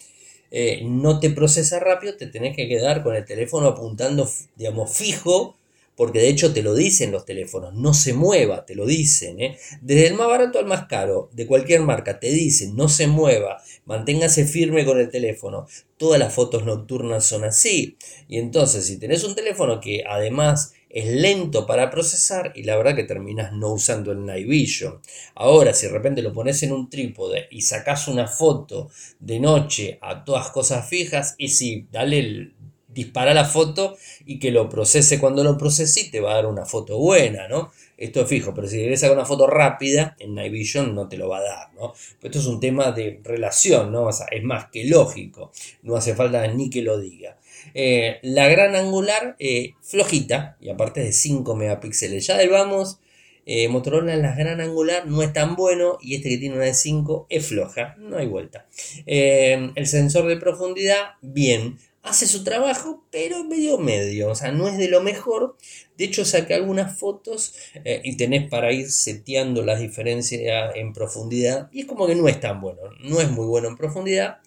eh, 0.49 0.81
no 0.83 1.19
te 1.19 1.29
procesa 1.29 1.79
rápido, 1.79 2.17
te 2.17 2.25
tenés 2.25 2.55
que 2.55 2.67
quedar 2.67 3.03
con 3.03 3.15
el 3.15 3.23
teléfono 3.23 3.67
apuntando, 3.67 4.27
digamos, 4.55 4.97
fijo 4.97 5.55
porque 5.97 6.19
de 6.19 6.29
hecho 6.29 6.53
te 6.53 6.61
lo 6.61 6.75
dicen 6.75 7.11
los 7.11 7.25
teléfonos, 7.25 7.73
no 7.73 7.91
se 7.95 8.13
mueva, 8.13 8.65
te 8.67 8.75
lo 8.75 8.85
dicen. 8.85 9.41
¿eh? 9.41 9.57
Desde 9.81 10.07
el 10.07 10.13
más 10.13 10.27
barato 10.27 10.59
al 10.59 10.67
más 10.67 10.85
caro, 10.85 11.29
de 11.33 11.47
cualquier 11.47 11.81
marca, 11.81 12.19
te 12.19 12.29
dicen, 12.29 12.75
no 12.75 12.87
se 12.87 13.07
mueva, 13.07 13.57
manténgase 13.85 14.45
firme 14.45 14.85
con 14.85 14.99
el 14.99 15.09
teléfono. 15.09 15.65
Todas 15.97 16.19
las 16.19 16.31
fotos 16.31 16.63
nocturnas 16.65 17.25
son 17.25 17.43
así. 17.43 17.97
Y 18.27 18.37
entonces, 18.37 18.85
si 18.85 18.99
tenés 18.99 19.23
un 19.23 19.33
teléfono 19.33 19.81
que 19.81 20.03
además 20.07 20.73
es 20.89 21.07
lento 21.07 21.65
para 21.65 21.89
procesar 21.89 22.53
y 22.55 22.63
la 22.63 22.77
verdad 22.77 22.95
que 22.95 23.03
terminas 23.03 23.51
no 23.53 23.73
usando 23.73 24.11
el 24.11 24.25
Night 24.25 24.47
Vision. 24.47 24.99
Ahora, 25.35 25.73
si 25.73 25.87
de 25.87 25.93
repente 25.93 26.21
lo 26.21 26.33
pones 26.33 26.63
en 26.63 26.71
un 26.71 26.89
trípode 26.89 27.47
y 27.51 27.61
sacas 27.61 28.07
una 28.07 28.27
foto 28.27 28.89
de 29.19 29.39
noche 29.39 29.97
a 30.01 30.23
todas 30.23 30.49
cosas 30.51 30.87
fijas, 30.87 31.35
y 31.37 31.49
si 31.49 31.87
dale 31.91 32.19
el, 32.19 32.53
dispara 32.97 33.31
la 33.35 33.45
foto 33.45 33.95
y 34.25 34.39
que 34.39 34.49
lo 34.49 34.67
procese 34.69 35.19
cuando 35.19 35.43
lo 35.43 35.55
procese 35.55 36.09
te 36.11 36.19
va 36.19 36.31
a 36.31 36.35
dar 36.35 36.47
una 36.47 36.65
foto 36.65 36.97
buena, 36.97 37.47
¿no? 37.47 37.71
Esto 37.95 38.21
es 38.21 38.27
fijo, 38.27 38.53
pero 38.53 38.67
si 38.67 38.77
querés 38.77 38.99
sacar 38.99 39.15
una 39.15 39.25
foto 39.25 39.45
rápida, 39.45 40.15
en 40.19 40.33
Night 40.33 40.51
Vision 40.51 40.95
no 40.95 41.07
te 41.07 41.17
lo 41.17 41.29
va 41.29 41.37
a 41.37 41.43
dar, 41.43 41.73
¿no? 41.73 41.93
esto 42.21 42.39
es 42.39 42.45
un 42.45 42.59
tema 42.59 42.91
de 42.91 43.19
relación, 43.23 43.91
¿no? 43.91 44.09
es 44.09 44.43
más 44.43 44.69
que 44.71 44.85
lógico, 44.85 45.51
no 45.83 45.95
hace 45.95 46.15
falta 46.15 46.45
ni 46.47 46.69
que 46.69 46.81
lo 46.81 46.99
diga. 46.99 47.37
Eh, 47.73 48.19
la 48.23 48.47
gran 48.47 48.75
angular, 48.75 49.35
eh, 49.39 49.73
flojita, 49.81 50.57
y 50.59 50.69
aparte 50.69 51.01
de 51.01 51.11
5 51.11 51.55
megapíxeles. 51.55 52.25
Ya 52.25 52.37
del 52.37 52.49
vamos, 52.49 52.99
eh, 53.45 53.67
Motorola 53.67 54.13
en 54.13 54.21
la 54.21 54.35
gran 54.35 54.61
angular 54.61 55.07
no 55.07 55.21
es 55.21 55.33
tan 55.33 55.55
bueno 55.55 55.97
y 56.01 56.15
este 56.15 56.29
que 56.29 56.37
tiene 56.37 56.55
una 56.55 56.65
de 56.65 56.73
5 56.73 57.27
es 57.29 57.45
floja, 57.47 57.95
no 57.97 58.17
hay 58.17 58.27
vuelta. 58.27 58.67
el 59.05 59.87
sensor 59.87 60.27
de 60.27 60.37
profundidad, 60.37 61.15
bien 61.21 61.77
hace 62.07 62.27
su 62.27 62.43
trabajo, 62.43 63.03
pero 63.11 63.43
medio 63.43 63.77
medio, 63.77 64.29
o 64.29 64.35
sea, 64.35 64.51
no 64.51 64.67
es 64.67 64.77
de 64.77 64.89
lo 64.89 65.01
mejor. 65.01 65.57
De 65.97 66.05
hecho, 66.05 66.25
saqué 66.25 66.53
algunas 66.53 66.97
fotos 66.97 67.55
eh, 67.83 68.01
y 68.03 68.17
tenés 68.17 68.49
para 68.49 68.71
ir 68.71 68.89
seteando 68.89 69.63
las 69.63 69.79
diferencias 69.79 70.75
en 70.75 70.93
profundidad. 70.93 71.69
Y 71.71 71.81
es 71.81 71.85
como 71.85 72.07
que 72.07 72.15
no 72.15 72.27
es 72.27 72.39
tan 72.39 72.61
bueno, 72.61 72.81
no 73.01 73.21
es 73.21 73.29
muy 73.29 73.45
bueno 73.45 73.67
en 73.67 73.77
profundidad. 73.77 74.37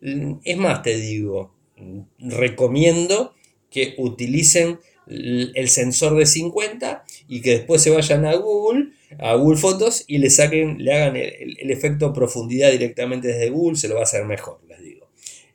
Mm, 0.00 0.34
es 0.44 0.56
más, 0.56 0.82
te 0.82 0.96
digo, 0.96 1.54
mm, 1.76 2.00
recomiendo 2.30 3.34
que 3.70 3.94
utilicen 3.98 4.78
el 5.06 5.68
sensor 5.68 6.16
de 6.16 6.26
50 6.26 7.04
y 7.28 7.40
que 7.40 7.50
después 7.50 7.82
se 7.82 7.90
vayan 7.90 8.24
a 8.24 8.34
Google, 8.34 8.92
a 9.18 9.34
Google 9.34 9.58
Fotos 9.58 10.04
y 10.06 10.18
le 10.18 10.30
saquen, 10.30 10.78
le 10.78 10.92
hagan 10.94 11.16
el, 11.16 11.58
el 11.58 11.70
efecto 11.70 12.12
profundidad 12.12 12.70
directamente 12.70 13.28
desde 13.28 13.50
Google, 13.50 13.76
se 13.76 13.88
lo 13.88 13.94
va 13.94 14.00
a 14.00 14.04
hacer 14.04 14.24
mejor, 14.24 14.60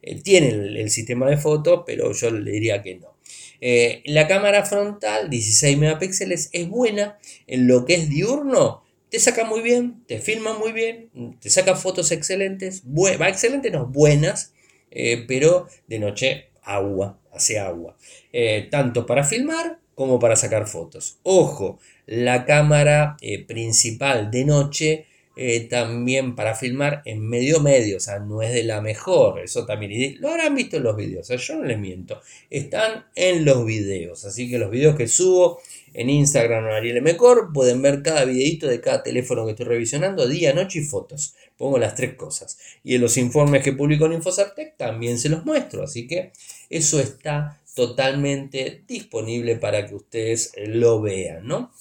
Eh, 0.08 0.22
tiene 0.22 0.50
el, 0.50 0.90
sistema 0.90 1.30
de 1.30 1.36
fotos, 1.36 1.84
pero 1.86 2.14
yo 2.14 2.32
le 2.32 2.50
diría 2.50 2.82
que 2.82 2.96
no. 2.96 3.18
Eh, 3.60 4.02
la 4.06 4.26
cámara 4.28 4.66
frontal, 4.66 5.30
16 5.30 5.78
megapíxeles, 5.78 6.50
es 6.54 6.70
buena 6.70 7.18
en 7.46 7.68
lo 7.68 7.84
que 7.84 7.96
es 7.96 8.10
diurno. 8.10 8.84
Te 9.10 9.20
saca 9.20 9.44
muy 9.44 9.62
bien, 9.62 10.04
te 10.08 10.20
filma 10.20 10.58
muy 10.58 10.72
bien, 10.72 11.10
te 11.42 11.50
saca 11.50 11.76
fotos 11.76 12.12
excelentes, 12.12 12.84
va 12.86 13.30
excelentes, 13.30 13.72
no, 13.72 13.88
buenas, 13.88 14.54
eh, 14.92 15.26
pero 15.28 15.68
de 15.88 16.00
noche 16.00 16.50
agua, 16.62 17.20
hace 17.34 17.60
agua. 17.60 17.98
tanto 18.70 19.06
para 19.06 19.24
filmar 19.24 19.80
como 19.96 20.20
para 20.20 20.36
sacar 20.36 20.68
fotos. 20.68 21.20
Ojo, 21.24 21.80
la 22.06 22.46
cámara 22.46 23.18
principal 23.48 24.30
de 24.30 24.46
noche 24.46 25.06
eh, 25.40 25.68
también 25.70 26.34
para 26.36 26.56
filmar 26.56 27.04
en 27.06 27.22
medio 27.22 27.60
medio, 27.60 27.98
o 27.98 28.00
sea, 28.00 28.18
no 28.18 28.42
es 28.42 28.52
de 28.52 28.64
la 28.64 28.82
mejor, 28.82 29.40
eso 29.40 29.68
también, 29.68 30.18
lo 30.20 30.30
habrán 30.30 30.56
visto 30.56 30.78
en 30.78 30.84
los 30.84 30.96
videos, 30.98 31.28
yo 31.28 31.56
no 31.56 31.64
les 31.64 31.78
miento, 31.78 32.20
están 32.50 33.06
en 33.14 33.46
los 33.46 33.64
videos, 33.64 34.26
así 34.26 34.50
que 34.50 34.58
los 34.58 34.72
videos 34.72 34.96
que 34.96 35.08
subo 35.08 35.60
en 35.94 36.10
Instagram 36.10 36.66
o 36.66 36.74
Ariel 36.74 37.04
Mecor 37.04 37.54
pueden 37.54 37.84
ver 37.84 38.02
cada 38.02 38.26
videito 38.26 38.66
de 38.66 38.82
cada 38.82 39.04
teléfono 39.04 39.46
que 39.46 39.52
estoy 39.52 39.68
revisionando, 39.68 40.28
día, 40.28 40.54
noche 40.54 40.80
y 40.80 40.84
fotos, 40.84 41.36
pongo 41.56 41.78
las 41.78 41.94
tres 41.94 42.16
cosas, 42.16 42.58
y 42.84 42.96
en 42.96 43.02
los 43.02 43.16
informes 43.18 43.64
que 43.64 43.74
publico 43.74 44.08
en 44.08 44.14
Infosartec 44.14 44.76
también 44.76 45.20
se 45.20 45.30
los 45.30 45.46
muestro, 45.46 45.84
así 45.84 46.08
que 46.08 46.32
eso 46.72 47.00
está 47.00 47.60
totalmente 47.76 48.82
disponible 48.88 49.56
para 49.58 49.86
que 49.86 49.94
ustedes 49.94 50.54
lo 50.66 51.00
vean, 51.00 51.46
¿no? 51.48 51.72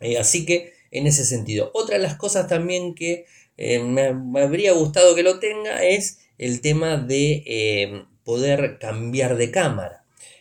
Eh, 0.00 0.18
así 0.18 0.44
que 0.44 0.79
en 0.90 1.06
ese 1.06 1.24
sentido. 1.24 1.70
Otra 1.74 1.96
de 1.96 2.02
las 2.02 2.16
cosas 2.16 2.48
también 2.48 2.94
que 2.94 3.26
eh, 3.56 3.78
me, 3.80 4.40
habría 4.40 4.72
gustado 4.72 5.14
que 5.14 5.22
lo 5.22 5.38
tenga 5.38 5.82
es 5.84 6.20
el 6.38 6.60
tema 6.60 6.96
de 6.96 7.42
eh, 7.46 8.04
poder 8.24 8.78
cambiar 8.78 9.36
de 9.36 9.50
cámara 9.50 9.99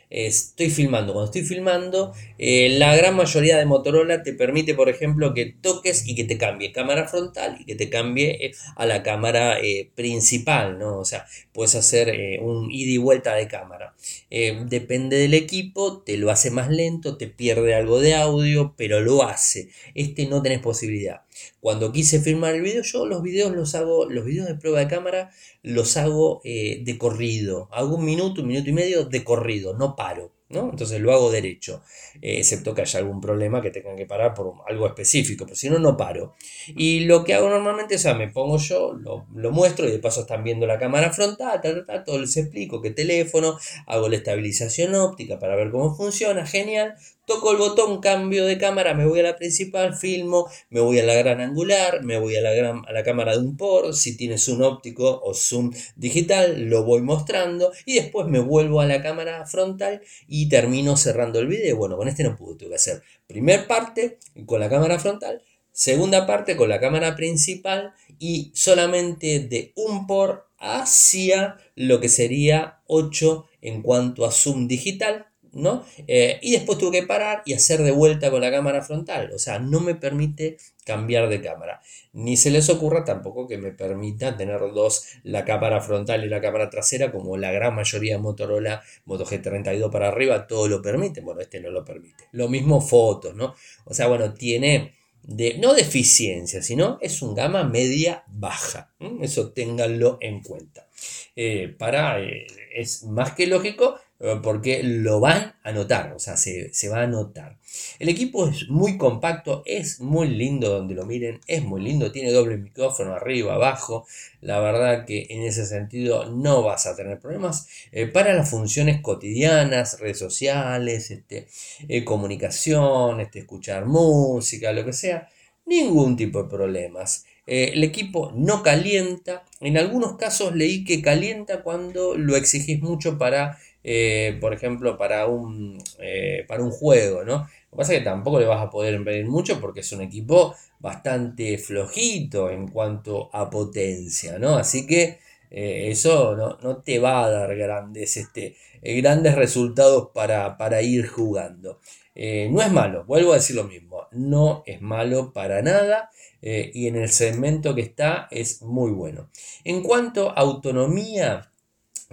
estoy 0.10 0.70
filmando. 0.70 1.14
Cuando 1.14 1.32
estoy 1.32 1.44
filmando, 1.44 2.14
eh, 2.38 2.70
la 2.78 2.96
gran 2.96 3.16
mayoría 3.16 3.58
de 3.58 3.66
Motorola 3.66 4.24
te 4.24 4.34
permite, 4.34 4.74
por 4.74 4.90
ejemplo, 4.90 5.34
que 5.34 5.46
toques 5.46 6.08
y 6.08 6.16
que 6.16 6.24
te 6.24 6.38
cambie 6.38 6.72
cámara 6.72 7.08
frontal 7.08 7.58
y 7.60 7.66
que 7.66 7.76
te 7.76 7.90
cambie 7.90 8.46
eh, 8.46 8.52
a 8.76 8.86
la 8.86 9.04
cámara 9.04 9.60
eh, 9.60 9.90
principal, 9.96 10.80
¿no? 10.80 10.98
O 11.00 11.06
sea, 11.06 11.26
puedes 11.54 11.76
hacer 11.76 12.40
un 12.42 12.72
ida 12.72 12.92
y 12.92 12.98
vuelta 12.98 13.36
de 13.36 13.48
cámara. 13.48 13.96
depende 14.30 15.18
del 15.18 15.34
equipo, 15.34 16.02
te 16.02 16.18
lo 16.18 16.32
hace 16.32 16.52
más 16.52 16.70
lento, 16.70 17.18
te 17.18 17.28
pierde 17.28 17.76
algo 17.76 18.00
de 18.00 18.16
audio, 18.16 18.74
pero 18.78 19.00
lo 19.02 19.24
hace. 19.24 19.70
Este 19.96 20.26
no 20.28 20.42
tenés 20.42 20.60
posibilidad. 20.60 21.22
Cuando 21.60 21.92
quise 21.92 22.20
filmar 22.22 22.56
el 22.56 22.62
video, 22.62 22.84
yo 22.84 23.06
los 23.06 23.22
videos 23.22 23.54
los 23.56 23.76
hago, 23.76 24.10
los 24.10 24.26
videos 24.26 24.48
de 24.48 24.56
prueba 24.56 24.80
de 24.80 24.88
cámara 24.88 25.32
los 25.64 25.98
hago 25.98 26.42
de 26.44 26.98
corrido. 26.98 27.70
Hago 27.72 27.96
un 27.96 28.06
minuto, 28.06 28.42
un 28.42 28.48
minuto 28.48 28.70
y 28.70 28.74
medio 28.74 29.06
de 29.06 29.24
corrido, 29.24 29.74
no 29.76 29.96
paro. 29.96 30.32
¿No? 30.50 30.70
Entonces 30.72 31.00
lo 31.00 31.14
hago 31.14 31.32
derecho, 31.32 31.84
eh, 32.22 32.40
excepto 32.40 32.74
que 32.74 32.82
haya 32.82 33.00
algún 33.00 33.22
problema 33.22 33.62
que 33.62 33.70
tengan 33.70 33.96
que 33.96 34.06
parar 34.06 34.34
por 34.34 34.54
algo 34.68 34.88
específico, 34.88 35.46
pero 35.46 35.56
si 35.56 35.70
no, 35.70 35.80
no 35.80 35.96
paro. 35.96 36.36
Y 36.68 37.02
lo 37.02 37.24
que 37.24 37.36
hago 37.36 37.50
normalmente, 37.50 37.96
o 37.96 38.00
sea, 38.00 38.16
me 38.16 38.30
pongo 38.30 38.58
yo, 38.58 38.94
lo, 38.94 39.52
muestro 39.52 39.88
y 39.88 39.92
de 39.92 40.00
paso 40.00 40.22
están 40.22 40.44
viendo 40.44 40.66
la 40.66 40.80
cámara 40.80 41.12
frontal, 41.12 41.62
todo 42.06 42.20
les 42.20 42.36
explico 42.38 42.82
qué 42.82 42.92
teléfono, 42.92 43.58
hago 43.86 44.10
la 44.10 44.18
estabilización 44.18 44.96
óptica 44.96 45.40
para 45.40 45.56
ver 45.56 45.72
cómo 45.72 45.96
funciona, 45.96 46.46
genial, 46.46 46.96
Toco 47.30 47.52
el 47.52 47.60
botón 47.60 48.02
cambio 48.02 48.48
de 48.48 48.58
cámara, 48.58 48.96
me 48.96 49.06
voy 49.06 49.20
a 49.20 49.24
la 49.24 49.36
principal, 49.36 49.94
filmo, 49.96 50.50
me 50.72 50.80
voy 50.80 50.98
a 50.98 51.04
la 51.04 51.14
gran 51.14 51.40
angular, 51.42 52.04
me 52.04 52.18
voy 52.18 52.36
a 52.36 52.42
la, 52.42 52.54
gran, 52.54 52.82
a 52.88 52.92
la 52.92 53.04
cámara 53.04 53.34
de 53.34 53.38
un 53.38 53.56
por, 53.56 53.94
si 53.94 54.18
tiene 54.18 54.40
zoom 54.40 54.64
óptico 54.64 55.22
o 55.24 55.36
zoom 55.36 55.72
digital, 55.96 56.60
lo 56.64 56.86
voy 56.86 57.04
mostrando 57.04 57.72
y 57.86 57.94
después 57.94 58.26
me 58.26 58.40
vuelvo 58.40 58.82
a 58.82 58.88
la 58.88 59.04
cámara 59.04 59.46
frontal 59.46 60.02
y 60.28 60.39
termino 60.48 60.96
cerrando 60.96 61.40
el 61.40 61.48
video. 61.48 61.76
Bueno, 61.76 61.98
con 61.98 62.08
este 62.08 62.24
no 62.24 62.38
pude, 62.38 62.56
tuve 62.56 62.70
que 62.70 62.76
hacer 62.76 63.02
primer 63.28 63.68
parte 63.68 64.20
con 64.46 64.60
la 64.60 64.70
cámara 64.70 65.00
frontal, 65.00 65.44
Segunda 65.80 66.28
parte 66.28 66.58
con 66.58 66.68
la 66.68 66.82
cámara 66.82 67.16
principal 67.16 67.94
y 68.20 68.52
solamente 68.54 69.40
de 69.40 69.72
un 69.76 70.08
por 70.08 70.50
hacia 70.58 71.56
lo 71.76 72.02
que 72.02 72.10
sería 72.10 72.82
8 72.88 73.46
en 73.62 73.82
cuanto 73.82 74.26
a 74.26 74.32
zoom 74.32 74.68
digital 74.68 75.28
¿no? 75.54 75.84
Eh, 76.08 76.40
y 76.42 76.52
después 76.52 76.78
tuve 76.78 77.02
que 77.02 77.08
parar 77.08 77.42
y 77.46 77.54
hacer 77.54 77.82
de 77.82 77.92
vuelta 77.92 78.30
con 78.32 78.42
la 78.42 78.52
cámara 78.52 78.82
frontal. 78.82 79.32
O 79.34 79.40
sea, 79.40 79.60
no 79.60 79.80
me 79.80 79.96
permite 79.96 80.58
cambiar 80.86 81.30
de 81.30 81.42
cámara. 81.42 81.82
Ni 82.14 82.38
se 82.38 82.52
les 82.52 82.70
ocurra 82.70 83.04
tampoco 83.04 83.48
que 83.48 83.58
me 83.58 83.72
permita 83.72 84.38
tener 84.38 84.60
dos, 84.74 85.06
la 85.24 85.46
cámara 85.46 85.82
frontal 85.82 86.24
y 86.24 86.30
la 86.30 86.42
cámara 86.42 86.70
trasera, 86.70 87.12
como 87.12 87.38
la 87.38 87.52
gran 87.52 87.76
mayoría 87.76 88.16
de 88.16 88.22
Motorola 88.22 88.82
Moto 89.06 89.26
G32 89.26 89.92
para 89.92 90.08
arriba, 90.08 90.48
todo 90.48 90.68
lo 90.68 90.82
permite. 90.82 91.22
Bueno, 91.22 91.42
este 91.42 91.60
no 91.60 91.70
lo 91.70 91.84
permite. 91.84 92.26
Lo 92.32 92.48
mismo 92.48 92.82
fotos, 92.82 93.36
¿no? 93.36 93.56
O 93.86 93.94
sea, 93.94 94.08
bueno, 94.08 94.34
tiene... 94.34 94.96
De, 95.22 95.58
no 95.60 95.74
deficiencia, 95.74 96.64
sino 96.64 96.98
es 97.02 97.22
un 97.22 97.36
gama 97.36 97.64
media 97.64 98.24
baja. 98.28 98.94
Eso 99.22 99.52
ténganlo 99.52 100.18
en 100.22 100.42
cuenta. 100.42 100.88
Eh, 101.36 101.76
para, 101.78 102.22
eh, 102.22 102.48
es 102.74 103.04
más 103.04 103.34
que 103.34 103.46
lógico 103.46 104.00
porque 104.44 104.84
lo 104.84 105.22
van 105.22 105.56
a 105.64 105.72
notar, 105.72 106.12
o 106.14 106.20
sea, 106.20 106.36
se, 106.36 106.90
va 106.90 107.04
a 107.04 107.08
notar. 107.08 107.58
El 108.00 108.10
equipo 108.10 108.48
es 108.50 108.68
muy 108.68 108.98
compacto, 108.98 109.64
es 109.66 110.02
muy 110.02 110.28
lindo 110.28 110.70
donde 110.70 110.94
lo 110.94 111.06
miren, 111.06 111.40
es 111.48 111.64
muy 111.64 111.82
lindo, 111.82 112.12
tiene 112.12 112.32
doble 112.32 112.58
micrófono 112.58 113.14
arriba, 113.14 113.54
abajo, 113.54 114.06
la 114.42 114.60
verdad 114.60 115.06
que 115.06 115.28
en 115.30 115.44
ese 115.44 115.66
sentido 115.66 116.26
no 116.26 116.64
vas 116.64 116.86
a 116.86 116.98
tener 116.98 117.20
problemas. 117.20 117.68
Eh, 117.94 118.08
para 118.08 118.34
las 118.34 118.50
funciones 118.50 119.00
cotidianas, 119.02 120.00
redes 120.02 120.20
sociales, 120.20 121.12
este, 121.12 121.48
eh, 121.88 122.04
comunicación, 122.04 123.22
este, 123.22 123.40
escuchar 123.40 123.86
música, 123.86 124.74
lo 124.74 124.84
que 124.84 124.94
sea, 124.94 125.30
ningún 125.66 126.18
tipo 126.18 126.44
de 126.44 126.50
problemas. 126.50 127.26
el 127.46 127.84
equipo 127.84 128.32
no 128.36 128.62
calienta, 128.62 129.44
en 129.60 129.78
algunos 129.78 130.18
casos 130.18 130.56
leí 130.56 130.84
que 130.84 131.02
calienta 131.02 131.64
cuando 131.64 132.16
lo 132.16 132.36
exigís 132.36 132.80
mucho 132.82 133.18
para 133.18 133.58
eh, 133.84 134.38
por 134.42 134.54
ejemplo, 134.54 134.98
para 134.98 135.28
un, 135.28 135.82
eh, 136.00 136.46
para 136.48 136.64
un 136.64 136.72
juego, 136.72 137.24
¿no? 137.24 137.38
Lo 137.38 137.72
que 137.72 137.78
pasa 137.78 137.94
es 137.94 138.00
que 138.00 138.06
tampoco 138.06 138.40
le 138.40 138.46
vas 138.46 138.62
a 138.62 138.70
poder 138.70 139.02
pedir 139.04 139.26
mucho 139.26 139.60
porque 139.62 139.82
es 139.82 139.92
un 139.94 140.02
equipo 140.02 140.56
bastante 140.80 141.58
flojito 141.58 142.50
en 142.50 142.68
cuanto 142.68 143.30
a 143.34 143.50
potencia, 143.50 144.38
¿no? 144.40 144.56
Así 144.58 144.86
que 144.86 145.20
eh, 145.52 145.90
eso 145.90 146.36
no, 146.36 146.78
te 146.78 147.00
va 147.00 147.24
a 147.24 147.30
dar 147.30 147.56
grandes, 147.56 148.18
este, 148.18 148.56
grandes 148.82 149.36
resultados 149.36 150.10
para, 150.14 150.58
para 150.58 150.82
ir 150.82 151.08
jugando. 151.08 151.80
no 152.16 152.62
es 152.62 152.72
malo, 152.72 153.06
vuelvo 153.06 153.32
a 153.32 153.36
decir 153.36 153.56
lo 153.56 153.64
mismo, 153.64 154.08
no 154.12 154.64
es 154.66 154.82
malo 154.82 155.32
para 155.34 155.62
nada. 155.62 156.10
y 156.42 156.88
en 156.88 156.96
el 156.96 157.10
segmento 157.10 157.76
que 157.76 157.82
está 157.82 158.28
es 158.32 158.62
muy 158.62 158.92
bueno. 158.92 159.30
En 159.64 159.82
cuanto 159.84 160.30
a 160.30 160.34
autonomía, 160.34 161.49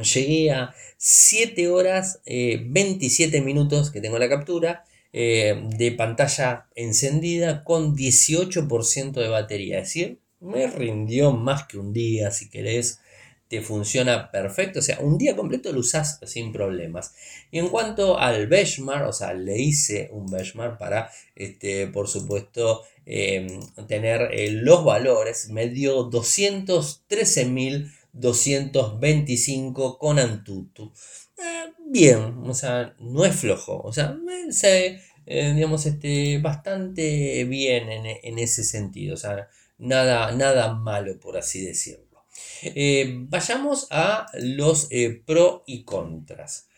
llegué 0.02 0.50
a 0.50 0.74
7 0.98 1.68
horas 1.68 2.20
27 2.26 3.36
eh, 3.36 3.40
minutos 3.40 3.90
que 3.90 4.00
tengo 4.00 4.18
la 4.18 4.28
captura 4.28 4.84
eh, 5.12 5.62
de 5.76 5.92
pantalla 5.92 6.66
encendida 6.74 7.64
con 7.64 7.96
18% 7.96 9.12
de 9.12 9.28
batería. 9.28 9.78
Es 9.78 9.88
decir, 9.88 10.20
me 10.40 10.66
rindió 10.66 11.32
más 11.32 11.66
que 11.66 11.78
un 11.78 11.92
día 11.92 12.30
si 12.30 12.50
querés. 12.50 13.00
Te 13.48 13.62
funciona 13.62 14.32
perfecto, 14.32 14.80
o 14.80 14.82
sea, 14.82 14.98
un 14.98 15.18
día 15.18 15.36
completo 15.36 15.72
lo 15.72 15.78
usás 15.78 16.18
sin 16.26 16.52
problemas. 16.52 17.14
Y 17.52 17.60
en 17.60 17.68
cuanto 17.68 18.18
al 18.18 18.48
benchmark, 18.48 19.08
o 19.08 19.12
sea, 19.12 19.34
le 19.34 19.56
hice 19.56 20.08
un 20.10 20.26
benchmark 20.26 20.76
para, 20.78 21.12
este, 21.36 21.86
por 21.86 22.08
supuesto, 22.08 22.82
eh, 23.06 23.46
tener 23.86 24.30
los 24.50 24.84
valores, 24.84 25.48
me 25.50 25.68
dio 25.68 26.10
213.000 26.10 27.95
225 28.16 29.98
con 29.98 30.18
Antutu. 30.18 30.92
Eh, 31.38 31.72
bien, 31.90 32.38
o 32.44 32.54
sea, 32.54 32.94
no 32.98 33.24
es 33.24 33.36
flojo, 33.36 33.80
o 33.82 33.92
sea, 33.92 34.16
se, 34.50 35.00
eh, 35.26 35.52
digamos, 35.54 35.86
este, 35.86 36.38
bastante 36.38 37.44
bien 37.44 37.90
en, 37.90 38.38
ese 38.38 38.64
sentido, 38.64 39.14
o 39.14 39.18
sea, 39.18 39.48
nada, 39.78 40.32
nada 40.32 40.74
malo, 40.74 41.18
por 41.20 41.36
así 41.36 41.64
decirlo. 41.64 42.24
Eh, 42.62 43.14
vayamos 43.28 43.86
a 43.90 44.26
los 44.34 44.88
pro 45.26 45.64
y 45.66 45.84
contras. 45.84 46.68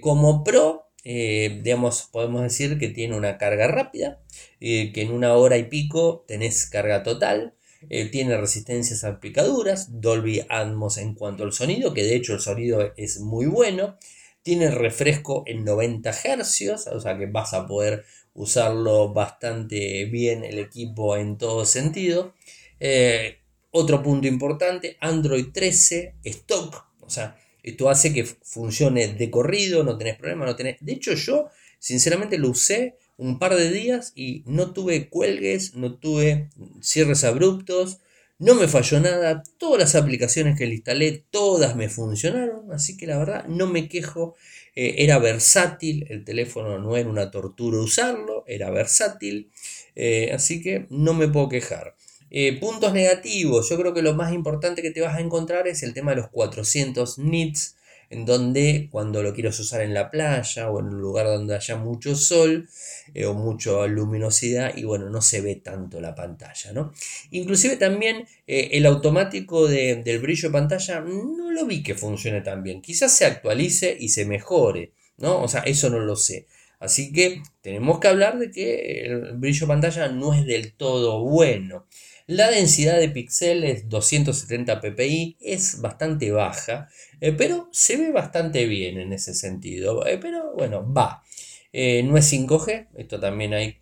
como 0.00 0.44
pro, 0.44 0.86
digamos, 1.04 2.08
podemos 2.12 2.42
decir 2.42 2.78
que 2.78 2.88
tiene 2.88 3.16
una 3.16 3.38
carga 3.38 3.66
rápida, 3.68 4.20
que 4.60 4.92
en 4.94 5.12
una 5.12 5.34
hora 5.34 5.56
y 5.58 5.64
pico 5.64 6.24
tenés 6.28 6.66
carga 6.66 7.02
total, 7.02 7.54
eh, 7.88 8.06
tiene 8.10 8.36
resistencias 8.36 9.04
a 9.04 9.20
picaduras, 9.20 10.00
Dolby 10.00 10.42
Atmos 10.48 10.98
en 10.98 11.14
cuanto 11.14 11.44
al 11.44 11.52
sonido, 11.52 11.94
que 11.94 12.02
de 12.02 12.16
hecho 12.16 12.34
el 12.34 12.40
sonido 12.40 12.92
es 12.96 13.20
muy 13.20 13.46
bueno. 13.46 13.96
Tiene 14.42 14.70
refresco 14.70 15.44
en 15.46 15.64
90 15.64 16.12
Hz, 16.12 16.86
o 16.92 17.00
sea 17.00 17.18
que 17.18 17.26
vas 17.26 17.54
a 17.54 17.66
poder 17.66 18.04
usarlo 18.34 19.12
bastante 19.12 20.04
bien 20.06 20.44
el 20.44 20.58
equipo 20.58 21.16
en 21.16 21.36
todo 21.38 21.64
sentido. 21.64 22.34
Eh, 22.78 23.38
otro 23.70 24.02
punto 24.02 24.26
importante, 24.26 24.96
Android 25.00 25.46
13 25.52 26.16
stock, 26.24 26.86
o 27.00 27.10
sea, 27.10 27.36
esto 27.62 27.88
hace 27.90 28.12
que 28.12 28.24
funcione 28.24 29.08
de 29.08 29.30
corrido, 29.30 29.84
no 29.84 29.98
tenés 29.98 30.16
problema, 30.16 30.46
no 30.46 30.56
tenés... 30.56 30.76
De 30.80 30.92
hecho 30.92 31.14
yo 31.14 31.50
sinceramente 31.78 32.38
lo 32.38 32.50
usé 32.50 32.96
un 33.20 33.38
par 33.38 33.54
de 33.54 33.70
días 33.70 34.12
y 34.16 34.42
no 34.46 34.72
tuve 34.72 35.10
cuelgues, 35.10 35.74
no 35.74 35.98
tuve 35.98 36.48
cierres 36.80 37.22
abruptos, 37.22 37.98
no 38.38 38.54
me 38.54 38.66
falló 38.66 38.98
nada, 38.98 39.42
todas 39.58 39.78
las 39.78 39.94
aplicaciones 39.94 40.56
que 40.56 40.66
le 40.66 40.76
instalé, 40.76 41.26
todas 41.30 41.76
me 41.76 41.90
funcionaron, 41.90 42.72
así 42.72 42.96
que 42.96 43.06
la 43.06 43.18
verdad 43.18 43.44
no 43.46 43.66
me 43.66 43.88
quejo, 43.88 44.34
eh, 44.74 44.94
era 44.98 45.18
versátil, 45.18 46.06
el 46.08 46.24
teléfono 46.24 46.78
no 46.78 46.96
era 46.96 47.10
una 47.10 47.30
tortura 47.30 47.78
usarlo, 47.78 48.42
era 48.46 48.70
versátil, 48.70 49.50
eh, 49.94 50.30
así 50.32 50.62
que 50.62 50.86
no 50.88 51.12
me 51.12 51.28
puedo 51.28 51.50
quejar. 51.50 51.96
Eh, 52.30 52.58
puntos 52.58 52.94
negativos, 52.94 53.68
yo 53.68 53.76
creo 53.76 53.92
que 53.92 54.00
lo 54.00 54.14
más 54.14 54.32
importante 54.32 54.80
que 54.80 54.92
te 54.92 55.02
vas 55.02 55.16
a 55.16 55.20
encontrar 55.20 55.68
es 55.68 55.82
el 55.82 55.92
tema 55.92 56.12
de 56.12 56.18
los 56.22 56.30
400 56.30 57.18
nits, 57.18 57.76
en 58.10 58.26
donde 58.26 58.88
cuando 58.90 59.22
lo 59.22 59.32
quieres 59.32 59.58
usar 59.60 59.82
en 59.82 59.94
la 59.94 60.10
playa 60.10 60.68
o 60.68 60.80
en 60.80 60.86
un 60.86 61.00
lugar 61.00 61.26
donde 61.26 61.54
haya 61.54 61.76
mucho 61.76 62.16
sol 62.16 62.68
eh, 63.14 63.24
o 63.24 63.34
mucha 63.34 63.86
luminosidad 63.86 64.76
y 64.76 64.82
bueno, 64.82 65.08
no 65.08 65.22
se 65.22 65.40
ve 65.40 65.54
tanto 65.54 66.00
la 66.00 66.14
pantalla, 66.16 66.72
¿no? 66.72 66.92
Inclusive 67.30 67.76
también 67.76 68.26
eh, 68.48 68.70
el 68.72 68.86
automático 68.86 69.68
del 69.68 70.18
brillo 70.18 70.48
de 70.48 70.52
pantalla 70.52 71.00
no 71.00 71.52
lo 71.52 71.66
vi 71.66 71.84
que 71.84 71.94
funcione 71.94 72.40
tan 72.40 72.64
bien, 72.64 72.82
quizás 72.82 73.16
se 73.16 73.24
actualice 73.26 73.96
y 73.98 74.08
se 74.08 74.24
mejore, 74.24 74.92
¿no? 75.18 75.40
O 75.40 75.48
sea, 75.48 75.60
eso 75.60 75.88
no 75.88 76.00
lo 76.00 76.16
sé. 76.16 76.46
Así 76.80 77.12
que 77.12 77.42
tenemos 77.60 78.00
que 78.00 78.08
hablar 78.08 78.38
de 78.38 78.50
que 78.50 79.02
el 79.02 79.36
brillo 79.36 79.66
de 79.66 79.68
pantalla 79.68 80.08
no 80.08 80.34
es 80.34 80.46
del 80.46 80.72
todo 80.72 81.20
bueno. 81.20 81.86
La 82.30 82.48
densidad 82.48 82.96
de 82.96 83.08
píxeles 83.08 83.88
270 83.88 84.80
ppi 84.80 85.36
es 85.40 85.80
bastante 85.80 86.30
baja, 86.30 86.88
eh, 87.20 87.32
pero 87.32 87.68
se 87.72 87.96
ve 87.96 88.12
bastante 88.12 88.66
bien 88.66 88.98
en 88.98 89.12
ese 89.12 89.34
sentido. 89.34 90.06
Eh, 90.06 90.16
pero 90.18 90.54
bueno, 90.54 90.86
va. 90.94 91.24
Eh, 91.72 92.04
no 92.04 92.16
es 92.16 92.32
5G, 92.32 92.86
esto 92.94 93.18
también 93.18 93.52
hay, 93.52 93.78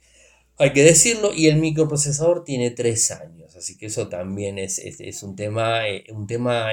hay 0.57 0.73
que 0.73 0.83
decirlo, 0.83 1.35
y 1.35 1.49
el 1.49 1.57
microprocesador 1.57 2.43
tiene 2.43 2.71
3 2.71 3.11
años, 3.11 3.55
así 3.55 3.77
que 3.77 3.85
eso 3.85 4.09
también 4.09 4.59
es, 4.59 4.81
un 5.23 5.37
tema, 5.37 5.83
un 6.11 6.27
tema 6.27 6.71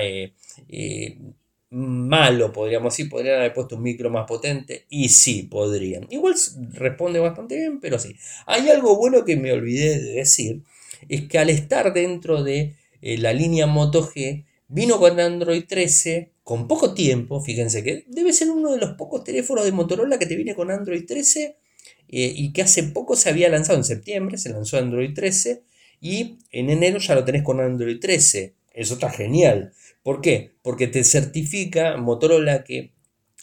malo, 1.71 2.53
podríamos 2.53 2.93
decir, 2.93 3.09
podrían 3.09 3.39
haber 3.39 3.53
puesto 3.53 3.75
un 3.75 3.83
micro 3.83 4.09
más 4.09 4.25
potente 4.25 4.85
y 4.89 5.09
sí, 5.09 5.43
podrían. 5.43 6.07
Igual 6.09 6.35
responde 6.71 7.19
bastante 7.19 7.57
bien, 7.57 7.81
pero 7.81 7.99
sí. 7.99 8.15
Hay 8.45 8.69
algo 8.69 8.95
bueno 8.95 9.25
que 9.25 9.35
me 9.35 9.51
olvidé 9.51 9.99
de 9.99 10.11
decir 10.13 10.61
es 11.09 11.27
que 11.27 11.39
al 11.39 11.49
estar 11.49 11.93
dentro 11.93 12.43
de 12.43 12.75
eh, 13.01 13.17
la 13.17 13.33
línea 13.33 13.67
Moto 13.67 14.07
G, 14.07 14.45
vino 14.67 14.99
con 14.99 15.19
Android 15.19 15.63
13 15.67 16.31
con 16.43 16.67
poco 16.67 16.93
tiempo, 16.93 17.41
fíjense 17.41 17.83
que 17.83 18.05
debe 18.07 18.33
ser 18.33 18.49
uno 18.49 18.71
de 18.71 18.77
los 18.77 18.91
pocos 18.93 19.23
teléfonos 19.23 19.65
de 19.65 19.71
Motorola 19.71 20.19
que 20.19 20.25
te 20.25 20.35
viene 20.35 20.55
con 20.55 20.71
Android 20.71 21.05
13 21.05 21.57
eh, 22.07 22.33
y 22.35 22.53
que 22.53 22.61
hace 22.61 22.83
poco 22.83 23.15
se 23.15 23.29
había 23.29 23.49
lanzado 23.49 23.77
en 23.77 23.83
septiembre, 23.83 24.37
se 24.37 24.49
lanzó 24.49 24.77
Android 24.77 25.13
13 25.13 25.63
y 26.01 26.37
en 26.51 26.69
enero 26.69 26.99
ya 26.99 27.15
lo 27.15 27.25
tenés 27.25 27.43
con 27.43 27.59
Android 27.59 27.99
13. 27.99 28.55
Eso 28.73 28.93
está 28.95 29.09
genial. 29.09 29.73
¿Por 30.03 30.21
qué? 30.21 30.51
Porque 30.61 30.87
te 30.87 31.03
certifica 31.03 31.97
Motorola 31.97 32.63
que 32.63 32.91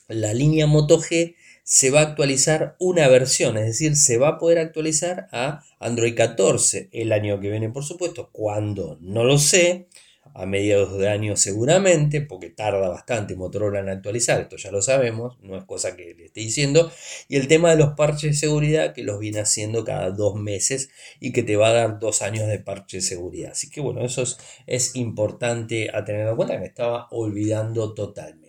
la 0.08 0.34
línea 0.34 0.66
Moto 0.66 1.00
G 1.00 1.34
se 1.72 1.90
va 1.90 2.00
a 2.00 2.02
actualizar 2.02 2.76
una 2.78 3.08
versión, 3.08 3.56
es 3.56 3.64
decir, 3.64 3.96
se 3.96 4.18
va 4.18 4.28
a 4.28 4.38
poder 4.38 4.58
actualizar 4.58 5.28
a 5.32 5.62
Android 5.80 6.14
14 6.14 6.90
el 6.92 7.12
año 7.12 7.40
que 7.40 7.48
viene, 7.48 7.70
por 7.70 7.82
supuesto, 7.82 8.28
cuando 8.30 8.98
no 9.00 9.24
lo 9.24 9.38
sé. 9.38 9.88
a 10.34 10.46
mediados 10.46 10.98
de 10.98 11.08
año 11.08 11.36
seguramente, 11.36 12.20
porque 12.20 12.50
tarda 12.50 12.88
bastante 12.88 13.36
Motorola 13.36 13.80
en 13.80 13.88
actualizar, 13.88 14.40
esto 14.40 14.56
ya 14.56 14.70
lo 14.70 14.82
sabemos, 14.82 15.38
no 15.42 15.56
es 15.56 15.64
cosa 15.64 15.96
que 15.96 16.14
le 16.14 16.26
esté 16.26 16.40
diciendo. 16.40 16.92
Y 17.28 17.36
el 17.36 17.48
tema 17.48 17.70
de 17.70 17.76
los 17.76 17.94
parches 17.94 18.30
de 18.32 18.36
seguridad 18.36 18.92
que 18.92 19.02
los 19.02 19.18
viene 19.18 19.40
haciendo 19.40 19.84
cada 19.84 20.10
dos 20.10 20.34
meses 20.36 20.90
y 21.20 21.32
que 21.32 21.42
te 21.42 21.56
va 21.56 21.68
a 21.68 21.72
dar 21.72 21.98
dos 21.98 22.22
años 22.22 22.48
de 22.48 22.58
parche 22.58 22.98
de 22.98 23.02
seguridad. 23.02 23.52
Así 23.52 23.70
que 23.70 23.80
bueno, 23.80 24.04
eso 24.04 24.22
es, 24.22 24.38
es 24.66 24.94
importante 24.96 25.90
a 25.94 26.04
tener 26.04 26.28
en 26.28 26.36
cuenta, 26.36 26.58
me 26.58 26.66
estaba 26.66 27.08
olvidando 27.10 27.94
totalmente. 27.94 28.41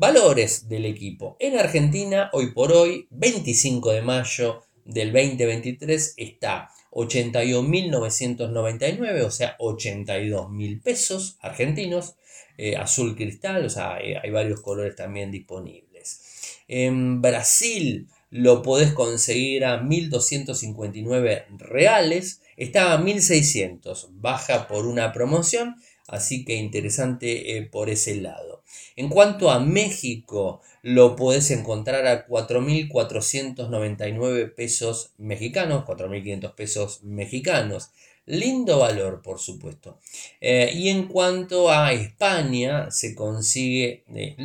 Valores 0.00 0.66
del 0.66 0.86
equipo. 0.86 1.36
En 1.38 1.56
Argentina, 1.58 2.30
hoy 2.32 2.52
por 2.52 2.72
hoy, 2.72 3.06
25 3.10 3.92
de 3.92 4.00
mayo 4.00 4.62
del 4.86 5.12
2023, 5.12 6.14
está 6.16 6.70
81.999, 6.90 9.26
o 9.26 9.30
sea, 9.30 9.58
82.000 9.58 10.82
pesos 10.82 11.36
argentinos, 11.42 12.14
eh, 12.56 12.78
azul 12.78 13.14
cristal, 13.14 13.66
o 13.66 13.68
sea, 13.68 13.96
hay, 13.96 14.30
varios 14.30 14.62
colores 14.62 14.96
también 14.96 15.30
disponibles. 15.30 16.22
En 16.66 17.20
Brasil 17.20 18.08
lo 18.30 18.62
podés 18.62 18.94
conseguir 18.94 19.66
a 19.66 19.82
1.259 19.82 21.44
reales, 21.58 22.40
estaba 22.56 22.94
a 22.94 23.02
1.600, 23.02 24.08
baja 24.12 24.66
por 24.66 24.86
una 24.86 25.12
promoción, 25.12 25.76
así 26.10 26.44
que 26.44 26.56
interesante 26.56 27.56
eh, 27.56 27.62
por 27.62 27.88
ese 27.88 28.16
lado. 28.16 28.50
En 28.96 29.08
cuanto 29.08 29.50
a 29.50 29.60
México, 29.60 30.60
lo 30.82 31.14
podés 31.16 31.50
encontrar 31.50 32.06
a 32.06 32.26
4.499 32.26 34.54
pesos 34.54 35.12
mexicanos, 35.18 35.84
4.500 35.84 36.54
pesos 36.54 37.02
mexicanos. 37.02 37.90
Lindo 38.26 38.78
valor, 38.78 39.22
por 39.22 39.40
supuesto. 39.40 39.98
Eh, 40.40 40.70
y 40.74 40.88
en 40.88 41.08
cuanto 41.08 41.70
a 41.70 41.92
España, 41.92 42.90
se 42.90 43.14
consigue, 43.14 44.04
eh, 44.14 44.36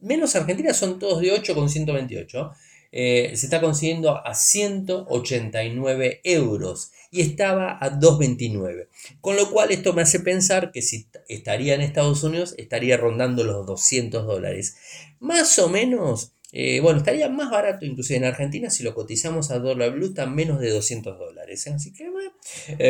menos 0.00 0.36
Argentina, 0.36 0.74
son 0.74 0.98
todos 0.98 1.20
de 1.20 1.32
8,128. 1.32 2.52
Eh, 2.94 3.32
se 3.34 3.46
está 3.46 3.62
consiguiendo 3.62 4.20
a 4.26 4.34
189 4.34 6.20
euros 6.24 6.92
y 7.12 7.20
estaba 7.20 7.78
a 7.78 7.92
2,29. 7.92 8.88
Con 9.20 9.36
lo 9.36 9.50
cual 9.50 9.70
esto 9.70 9.92
me 9.92 10.02
hace 10.02 10.18
pensar 10.18 10.72
que 10.72 10.80
si 10.80 11.06
estaría 11.28 11.74
en 11.74 11.82
Estados 11.82 12.24
Unidos 12.24 12.54
estaría 12.56 12.96
rondando 12.96 13.44
los 13.44 13.66
200 13.66 14.26
dólares. 14.26 14.76
Más 15.20 15.58
o 15.58 15.68
menos, 15.68 16.32
eh, 16.52 16.80
bueno, 16.80 16.98
estaría 16.98 17.28
más 17.28 17.50
barato 17.50 17.84
inclusive 17.84 18.16
en 18.16 18.24
Argentina 18.24 18.70
si 18.70 18.82
lo 18.82 18.94
cotizamos 18.94 19.50
a 19.50 19.58
dólar 19.58 19.92
blue 19.92 20.06
está 20.06 20.26
menos 20.26 20.58
de 20.58 20.70
200 20.70 21.18
dólares. 21.18 21.66
¿eh? 21.66 21.74
Así 21.74 21.92
que 21.92 22.10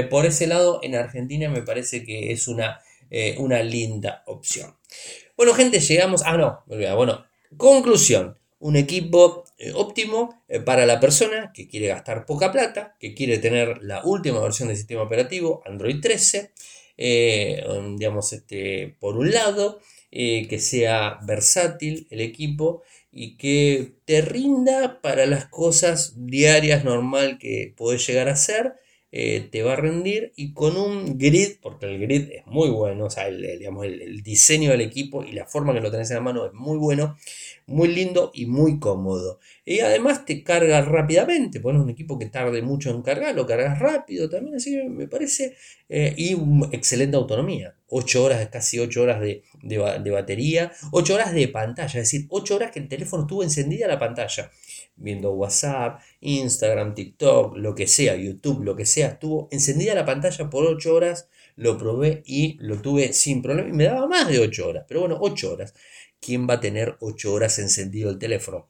por 0.09 0.25
ese 0.25 0.47
lado 0.47 0.79
en 0.85 0.95
Argentina 0.95 1.51
me 1.51 1.63
parece 1.63 2.05
que 2.05 2.33
es 2.33 2.47
una, 2.47 2.81
una 3.39 3.61
linda 3.65 4.23
opción. 4.27 4.77
Bueno 5.37 5.53
gente, 5.53 5.81
llegamos... 5.81 6.23
Ah, 6.25 6.37
no, 6.37 6.63
bueno, 6.67 7.25
conclusión 7.57 8.37
un 8.63 8.77
equipo 8.77 9.45
eh, 9.52 9.52
óptimo 9.75 10.42
eh, 10.48 10.61
para 10.61 10.87
la 10.87 10.98
persona 10.98 11.53
que 11.55 11.68
quiere 11.68 11.88
gastar 11.88 12.27
poca 12.27 12.51
plata, 12.51 12.96
que 12.98 13.14
quiere 13.14 13.38
tener 13.38 13.83
la 13.83 14.05
última 14.05 14.40
versión 14.40 14.68
del 14.68 14.77
sistema 14.77 15.03
operativo, 15.03 15.62
Android 15.66 16.01
13, 16.01 16.53
eh, 16.96 17.64
um, 17.68 17.96
digamos, 17.96 18.33
este, 18.33 18.96
por 18.98 19.16
un 19.16 19.31
lado, 19.31 19.81
que 20.11 20.59
sea 20.61 21.20
versátil 21.22 22.07
el 22.11 22.20
equipo 22.20 22.83
y 23.11 23.38
que 23.38 23.94
te 24.05 24.20
rinda 24.20 25.01
para 25.01 25.25
las 25.25 25.46
cosas 25.46 26.12
diarias 26.16 26.85
normal 26.85 27.38
que 27.38 27.72
puedes 27.77 28.07
llegar 28.07 28.29
a 28.29 28.33
hacer, 28.33 28.75
te 29.12 29.62
va 29.62 29.75
a 29.75 29.77
rendir 29.77 30.33
y 30.37 30.55
con 30.55 30.75
un 30.79 31.18
grid, 31.18 31.57
porque 31.61 31.85
el 31.85 32.01
grid 32.01 32.31
es 32.31 32.46
muy 32.46 32.70
bueno, 32.70 33.05
o 33.05 33.11
sea, 33.11 33.29
digamos, 33.31 33.85
el, 33.85 34.22
diseño 34.22 34.70
del 34.70 34.81
equipo 34.81 35.22
y 35.22 35.33
la 35.33 35.44
forma 35.44 35.75
que 35.75 35.81
lo 35.81 35.90
tenés 35.90 36.11
en 36.11 36.16
la 36.16 36.22
mano 36.22 36.46
es 36.46 36.55
muy 36.55 36.79
bueno, 36.79 37.18
muy 37.66 37.88
lindo 37.88 38.31
y 38.33 38.46
muy 38.46 38.79
cómodo. 38.79 39.38
Y 39.66 39.81
además 39.81 40.25
te 40.25 40.42
carga 40.42 40.81
rápidamente, 40.81 41.61
pones 41.61 41.83
un 41.83 41.90
equipo 41.90 42.18
que 42.18 42.27
tarde 42.27 42.62
mucho 42.62 42.90
en 42.90 43.03
cargar, 43.03 43.35
lo 43.35 43.46
cargas 43.46 43.79
rápido 43.79 44.31
también, 44.31 44.57
así 44.57 44.72
que 44.72 44.88
me 44.88 45.07
parece, 45.07 45.57
eh, 45.90 46.14
y 46.16 46.37
excelente 46.72 47.16
autonomía, 47.16 47.75
8 47.88 48.25
horas, 48.25 48.48
casi 48.48 48.79
8 48.79 49.03
horas 49.03 49.20
de, 49.20 50.11
batería, 50.11 50.72
8 50.90 51.14
horas 51.14 51.35
de 51.35 51.48
pantalla, 51.48 52.01
es 52.01 52.11
decir, 52.11 52.27
8 52.31 52.57
horas 52.57 52.70
que 52.70 52.81
el 52.81 52.88
teléfono 52.88 53.25
estuvo 53.25 53.42
encendida 53.42 53.87
la 53.87 53.98
pantalla, 53.98 54.51
viendo 54.97 55.33
WhatsApp, 55.33 56.01
Instagram, 56.21 56.95
TikTok, 56.95 57.57
lo 57.57 57.75
que 57.75 57.87
sea, 57.87 58.17
YouTube, 58.17 58.65
lo 58.65 58.77
que 58.77 58.87
sea, 58.87 59.09
estuvo 59.09 59.49
encendida 59.51 59.95
la 59.95 60.05
pantalla 60.05 60.51
por 60.51 60.65
8 60.67 60.95
horas, 60.95 61.29
lo 61.57 61.77
probé 61.77 62.23
y 62.27 62.57
lo 62.61 62.81
tuve 62.81 63.13
sin 63.13 63.43
problema 63.43 63.69
y 63.69 63.73
me 63.73 63.85
daba 63.85 64.07
más 64.07 64.29
de 64.29 64.39
8 64.39 64.69
horas, 64.69 64.85
pero 64.89 65.01
bueno, 65.01 65.19
8 65.21 65.53
horas. 65.53 65.75
¿quién 66.23 66.49
va 66.49 66.55
a 66.55 66.61
tener 66.61 66.97
8 67.01 67.33
horas 67.33 67.59
encendido 67.59 68.09
el 68.09 68.19
teléfono? 68.19 68.69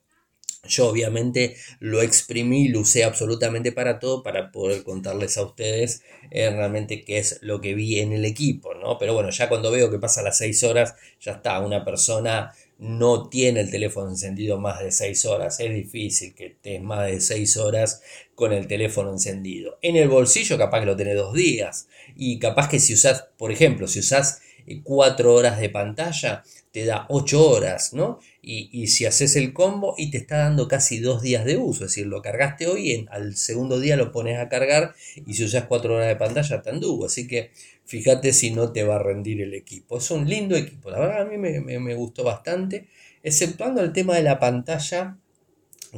Yo 0.65 0.89
obviamente 0.89 1.57
lo 1.81 2.03
exprimí, 2.03 2.69
lo 2.69 2.81
usé 2.81 3.03
absolutamente 3.03 3.73
para 3.73 3.99
todo 3.99 4.23
para 4.23 4.53
poder 4.53 4.85
contarles 4.85 5.37
a 5.37 5.43
ustedes 5.45 6.03
eh, 6.31 6.49
realmente 6.51 7.05
qué 7.05 7.19
es 7.19 7.41
lo 7.43 7.61
que 7.61 7.75
vi 7.75 7.99
en 7.99 8.13
el 8.13 8.25
equipo, 8.25 8.73
¿no? 8.75 8.97
Pero 8.97 9.13
bueno, 9.13 9.31
ya 9.31 9.49
cuando 9.49 9.73
veo 9.73 9.91
que 9.91 9.99
pasa 9.99 10.23
las 10.23 10.39
6 10.39 10.63
horas, 10.63 10.95
ya 11.21 11.33
está, 11.33 11.59
una 11.61 11.85
persona 11.85 12.55
no 12.83 13.29
tiene 13.29 13.61
el 13.61 13.71
teléfono 13.71 14.11
encendido 14.11 14.59
más 14.59 14.81
de 14.81 14.91
6 14.91 15.25
horas, 15.27 15.61
es 15.61 15.73
difícil 15.73 16.35
que 16.35 16.47
estés 16.47 16.83
más 16.83 17.07
de 17.07 17.21
6 17.21 17.57
horas 17.59 18.03
con 18.35 18.53
el 18.53 18.67
teléfono 18.67 19.13
encendido. 19.13 19.79
En 19.83 19.95
el 19.95 20.09
bolsillo 20.09 20.59
capaz 20.59 20.81
que 20.81 20.87
lo 20.87 20.97
tenés 20.97 21.15
dos 21.15 21.33
días 21.33 21.87
y 22.17 22.41
capaz 22.41 22.69
que 22.69 22.81
si 22.81 22.95
usás, 22.95 23.27
por 23.39 23.53
ejemplo, 23.53 23.87
si 23.87 24.01
usás 24.01 24.41
4 24.83 25.33
horas 25.33 25.61
de 25.61 25.71
pantalla, 25.71 26.43
te 26.73 26.85
da 26.85 27.07
8 27.09 27.49
horas, 27.49 27.93
¿no? 27.93 28.19
Y, 28.45 28.89
si 28.89 29.07
haces 29.07 29.37
el 29.37 29.53
combo 29.53 29.95
y 29.97 30.11
te 30.11 30.19
está 30.19 30.39
dando 30.39 30.67
casi 30.67 30.99
2 30.99 31.23
días 31.23 31.45
de 31.45 31.59
uso, 31.59 31.85
es 31.85 31.93
decir, 31.93 32.09
lo 32.09 32.23
cargaste 32.23 32.67
hoy, 32.67 32.91
en, 32.91 33.09
al 33.11 33.37
segundo 33.37 33.79
día 33.79 33.97
lo 33.97 34.11
pones 34.11 34.41
a 34.41 34.49
cargar 34.49 34.97
y 35.25 35.35
si 35.35 35.45
usas 35.45 35.67
4 35.69 35.95
horas 35.95 36.09
de 36.09 36.17
pantalla 36.17 36.61
te 36.61 36.71
anduvo, 36.71 37.07
así 37.07 37.29
que 37.29 37.53
fíjate 37.85 38.33
si 38.33 38.51
no 38.51 38.73
te 38.73 38.83
va 38.83 38.97
a 38.97 38.99
rendir 38.99 39.41
el 39.43 39.55
equipo. 39.55 39.99
Es 39.99 40.11
un 40.11 40.29
lindo 40.29 40.57
equipo, 40.57 40.91
la 40.91 40.99
verdad 40.99 41.23
a 41.23 41.25
mí 41.25 41.39
me, 41.39 41.95
gustó 41.95 42.25
bastante, 42.25 42.89
exceptuando 43.23 43.81
el 43.81 43.93
tema 43.93 44.17
de 44.17 44.23
la 44.25 44.41
pantalla, 44.41 45.19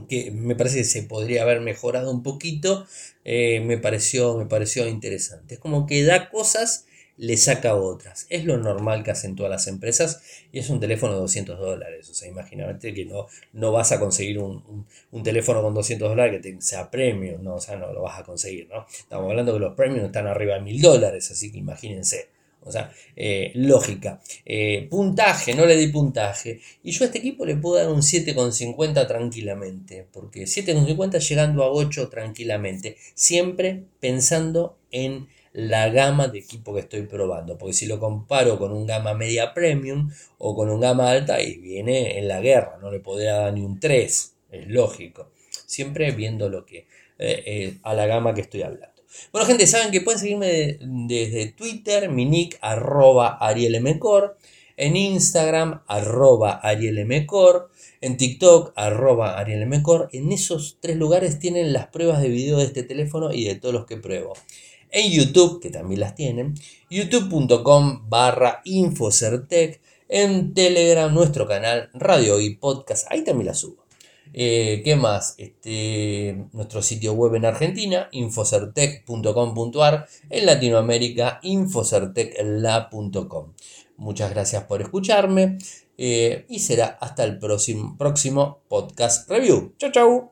que 0.07 0.31
me 0.31 0.55
parece 0.55 0.79
que 0.79 0.85
se 0.85 1.03
podría 1.05 1.45
haber 1.45 1.63
mejorado 1.63 2.11
un 2.11 2.23
poquito, 2.23 2.87
eh, 3.25 3.61
me, 3.61 3.79
pareció, 3.79 4.37
me 4.37 4.45
pareció 4.45 4.87
interesante. 4.87 5.55
Es 5.55 5.61
como 5.61 5.87
que 5.87 6.03
da 6.03 6.29
cosas 6.29 6.85
le 7.17 7.37
saca 7.37 7.77
otras. 7.77 8.27
Es 8.29 8.45
lo 8.45 8.57
normal 8.57 9.03
que 9.03 9.11
hacen 9.11 9.37
todas 9.37 9.51
las 9.51 9.67
empresas 9.67 10.23
y 10.53 10.59
es 10.59 10.69
un 10.71 10.81
teléfono 10.81 11.15
de 11.15 11.21
200 11.21 11.59
dólares. 11.59 12.09
O 12.11 12.15
sea, 12.15 12.29
imagínate 12.29 12.93
que 12.93 13.05
no, 13.05 13.27
no 13.53 13.73
vas 13.73 13.93
a 13.93 14.01
conseguir 14.01 14.39
un, 14.39 14.87
teléfono 15.23 15.63
con 15.63 15.75
200 15.75 16.09
dólares 16.09 16.41
que 16.43 16.61
sea 16.61 16.91
premium, 16.91 17.43
no, 17.43 17.55
o 17.55 17.61
sea, 17.61 17.77
no 17.77 17.93
lo 17.93 18.03
vas 18.03 18.21
a 18.21 18.25
conseguir, 18.25 18.69
¿no? 18.69 18.87
Estamos 18.89 19.31
hablando 19.31 19.53
que 19.53 19.61
los 19.61 19.75
premium 19.75 20.07
están 20.07 20.27
arriba 20.27 20.55
de 20.55 20.61
1000 20.63 20.83
dólares, 20.83 21.31
así 21.31 21.51
que 21.53 21.59
imagínense. 21.59 22.29
O 22.67 22.73
sea, 22.73 22.91
eh, 23.15 23.53
lógica. 23.55 24.21
Eh, 24.45 24.89
puntaje, 24.91 25.55
no 25.55 25.67
le 25.67 25.77
di 25.77 25.89
puntaje. 25.89 26.61
Y 26.83 26.93
yo 26.93 27.05
a 27.05 27.07
este 27.07 27.19
equipo 27.19 27.45
le 27.45 27.57
puedo 27.57 27.77
dar 27.77 27.93
un 27.93 28.01
7,50 28.01 29.07
tranquilamente. 29.07 30.07
Porque 30.11 30.45
7,50 30.45 31.19
llegando 31.19 31.63
a 31.63 31.71
8 31.71 32.09
tranquilamente. 32.09 32.97
Siempre 33.15 33.85
pensando 34.01 34.79
en 34.91 35.29
la 35.55 35.89
gama 35.89 36.29
de 36.29 36.41
equipo 36.41 36.75
que 36.75 36.81
estoy 36.81 37.03
probando. 37.03 37.57
Porque 37.57 37.73
si 37.73 37.87
lo 37.87 37.99
comparo 37.99 38.59
con 38.59 38.73
un 38.73 38.87
gama 38.87 39.15
media 39.15 39.55
premium 39.55 40.11
o 40.39 40.55
con 40.55 40.69
un 40.69 40.81
gama 40.81 41.11
alta, 41.11 41.41
y 41.41 41.57
viene 41.57 42.19
en 42.19 42.29
la 42.29 42.41
guerra, 42.41 42.79
no 42.83 42.91
le 42.91 43.01
podría 43.01 43.35
dar 43.35 43.55
ni 43.55 43.63
un 43.63 43.81
3, 43.81 44.35
es 44.51 44.69
lógico. 44.69 45.31
Siempre 45.67 46.11
viendo 46.11 46.49
lo 46.49 46.67
que 46.67 46.87
eh, 47.19 47.43
eh, 47.47 47.79
a 47.85 47.95
la 47.95 48.07
gama 48.07 48.35
que 48.35 48.43
estoy 48.43 48.63
hablando. 48.63 48.95
Bueno, 49.33 49.47
gente, 49.47 49.69
saben 49.69 49.93
que 49.93 50.01
pueden 50.01 50.21
seguirme 50.21 50.77
desde 50.81 51.53
Twitter, 51.53 52.11
mi 52.11 52.25
nick 52.25 52.59
arroba 52.61 53.39
arielmcor, 53.41 54.37
en 54.77 54.97
Instagram 54.97 55.83
arroba 55.87 56.55
arielmcor, 56.55 57.71
en 58.01 58.17
TikTok 58.17 58.73
arroba 58.75 59.39
arielmcor. 59.39 60.09
En 60.13 60.33
esos 60.33 60.79
tres 60.81 60.97
lugares 60.97 61.39
tienen 61.39 61.73
las 61.73 61.87
pruebas 61.87 62.21
de 62.21 62.29
video 62.29 62.59
de 62.59 62.65
este 62.65 62.83
teléfono 62.83 63.33
y 63.33 63.45
de 63.45 63.55
todos 63.55 63.73
los 63.73 63.87
que 63.87 63.97
pruebo 63.97 64.35
en 64.95 65.11
YouTube, 65.11 65.61
que 65.61 65.69
también 65.71 66.01
las 66.01 66.15
tienen, 66.15 66.55
youtube.com 66.89 68.09
barra 68.09 68.63
Infocertec, 68.65 69.83
en 70.09 70.55
Telegram, 70.55 71.13
nuestro 71.13 71.47
canal, 71.49 71.91
Radio 71.95 72.41
y 72.41 72.55
Podcast, 72.55 73.09
ahí 73.11 73.25
también 73.25 73.49
las 73.49 73.59
subo. 73.59 73.85
Eh, 74.33 74.81
¿Qué 74.85 74.95
más? 74.97 75.35
Este, 75.39 76.45
nuestro 76.53 76.83
sitio 76.83 77.15
web 77.15 77.35
en 77.35 77.45
Argentina, 77.45 78.09
infocertec.com.ar, 78.13 80.07
en 80.31 80.47
Latinoamérica, 80.47 81.41
infocertecla.com. 81.43 83.53
Muchas 83.97 84.31
gracias 84.31 84.63
por 84.65 84.81
escucharme 84.81 85.59
eh, 85.99 86.47
y 86.49 86.61
será 86.61 86.97
hasta 87.01 87.25
el 87.25 87.39
próximo, 87.39 87.97
próximo 87.99 88.61
podcast 88.69 89.29
review. 89.29 89.73
Chau, 89.79 89.91
chau. 89.91 90.23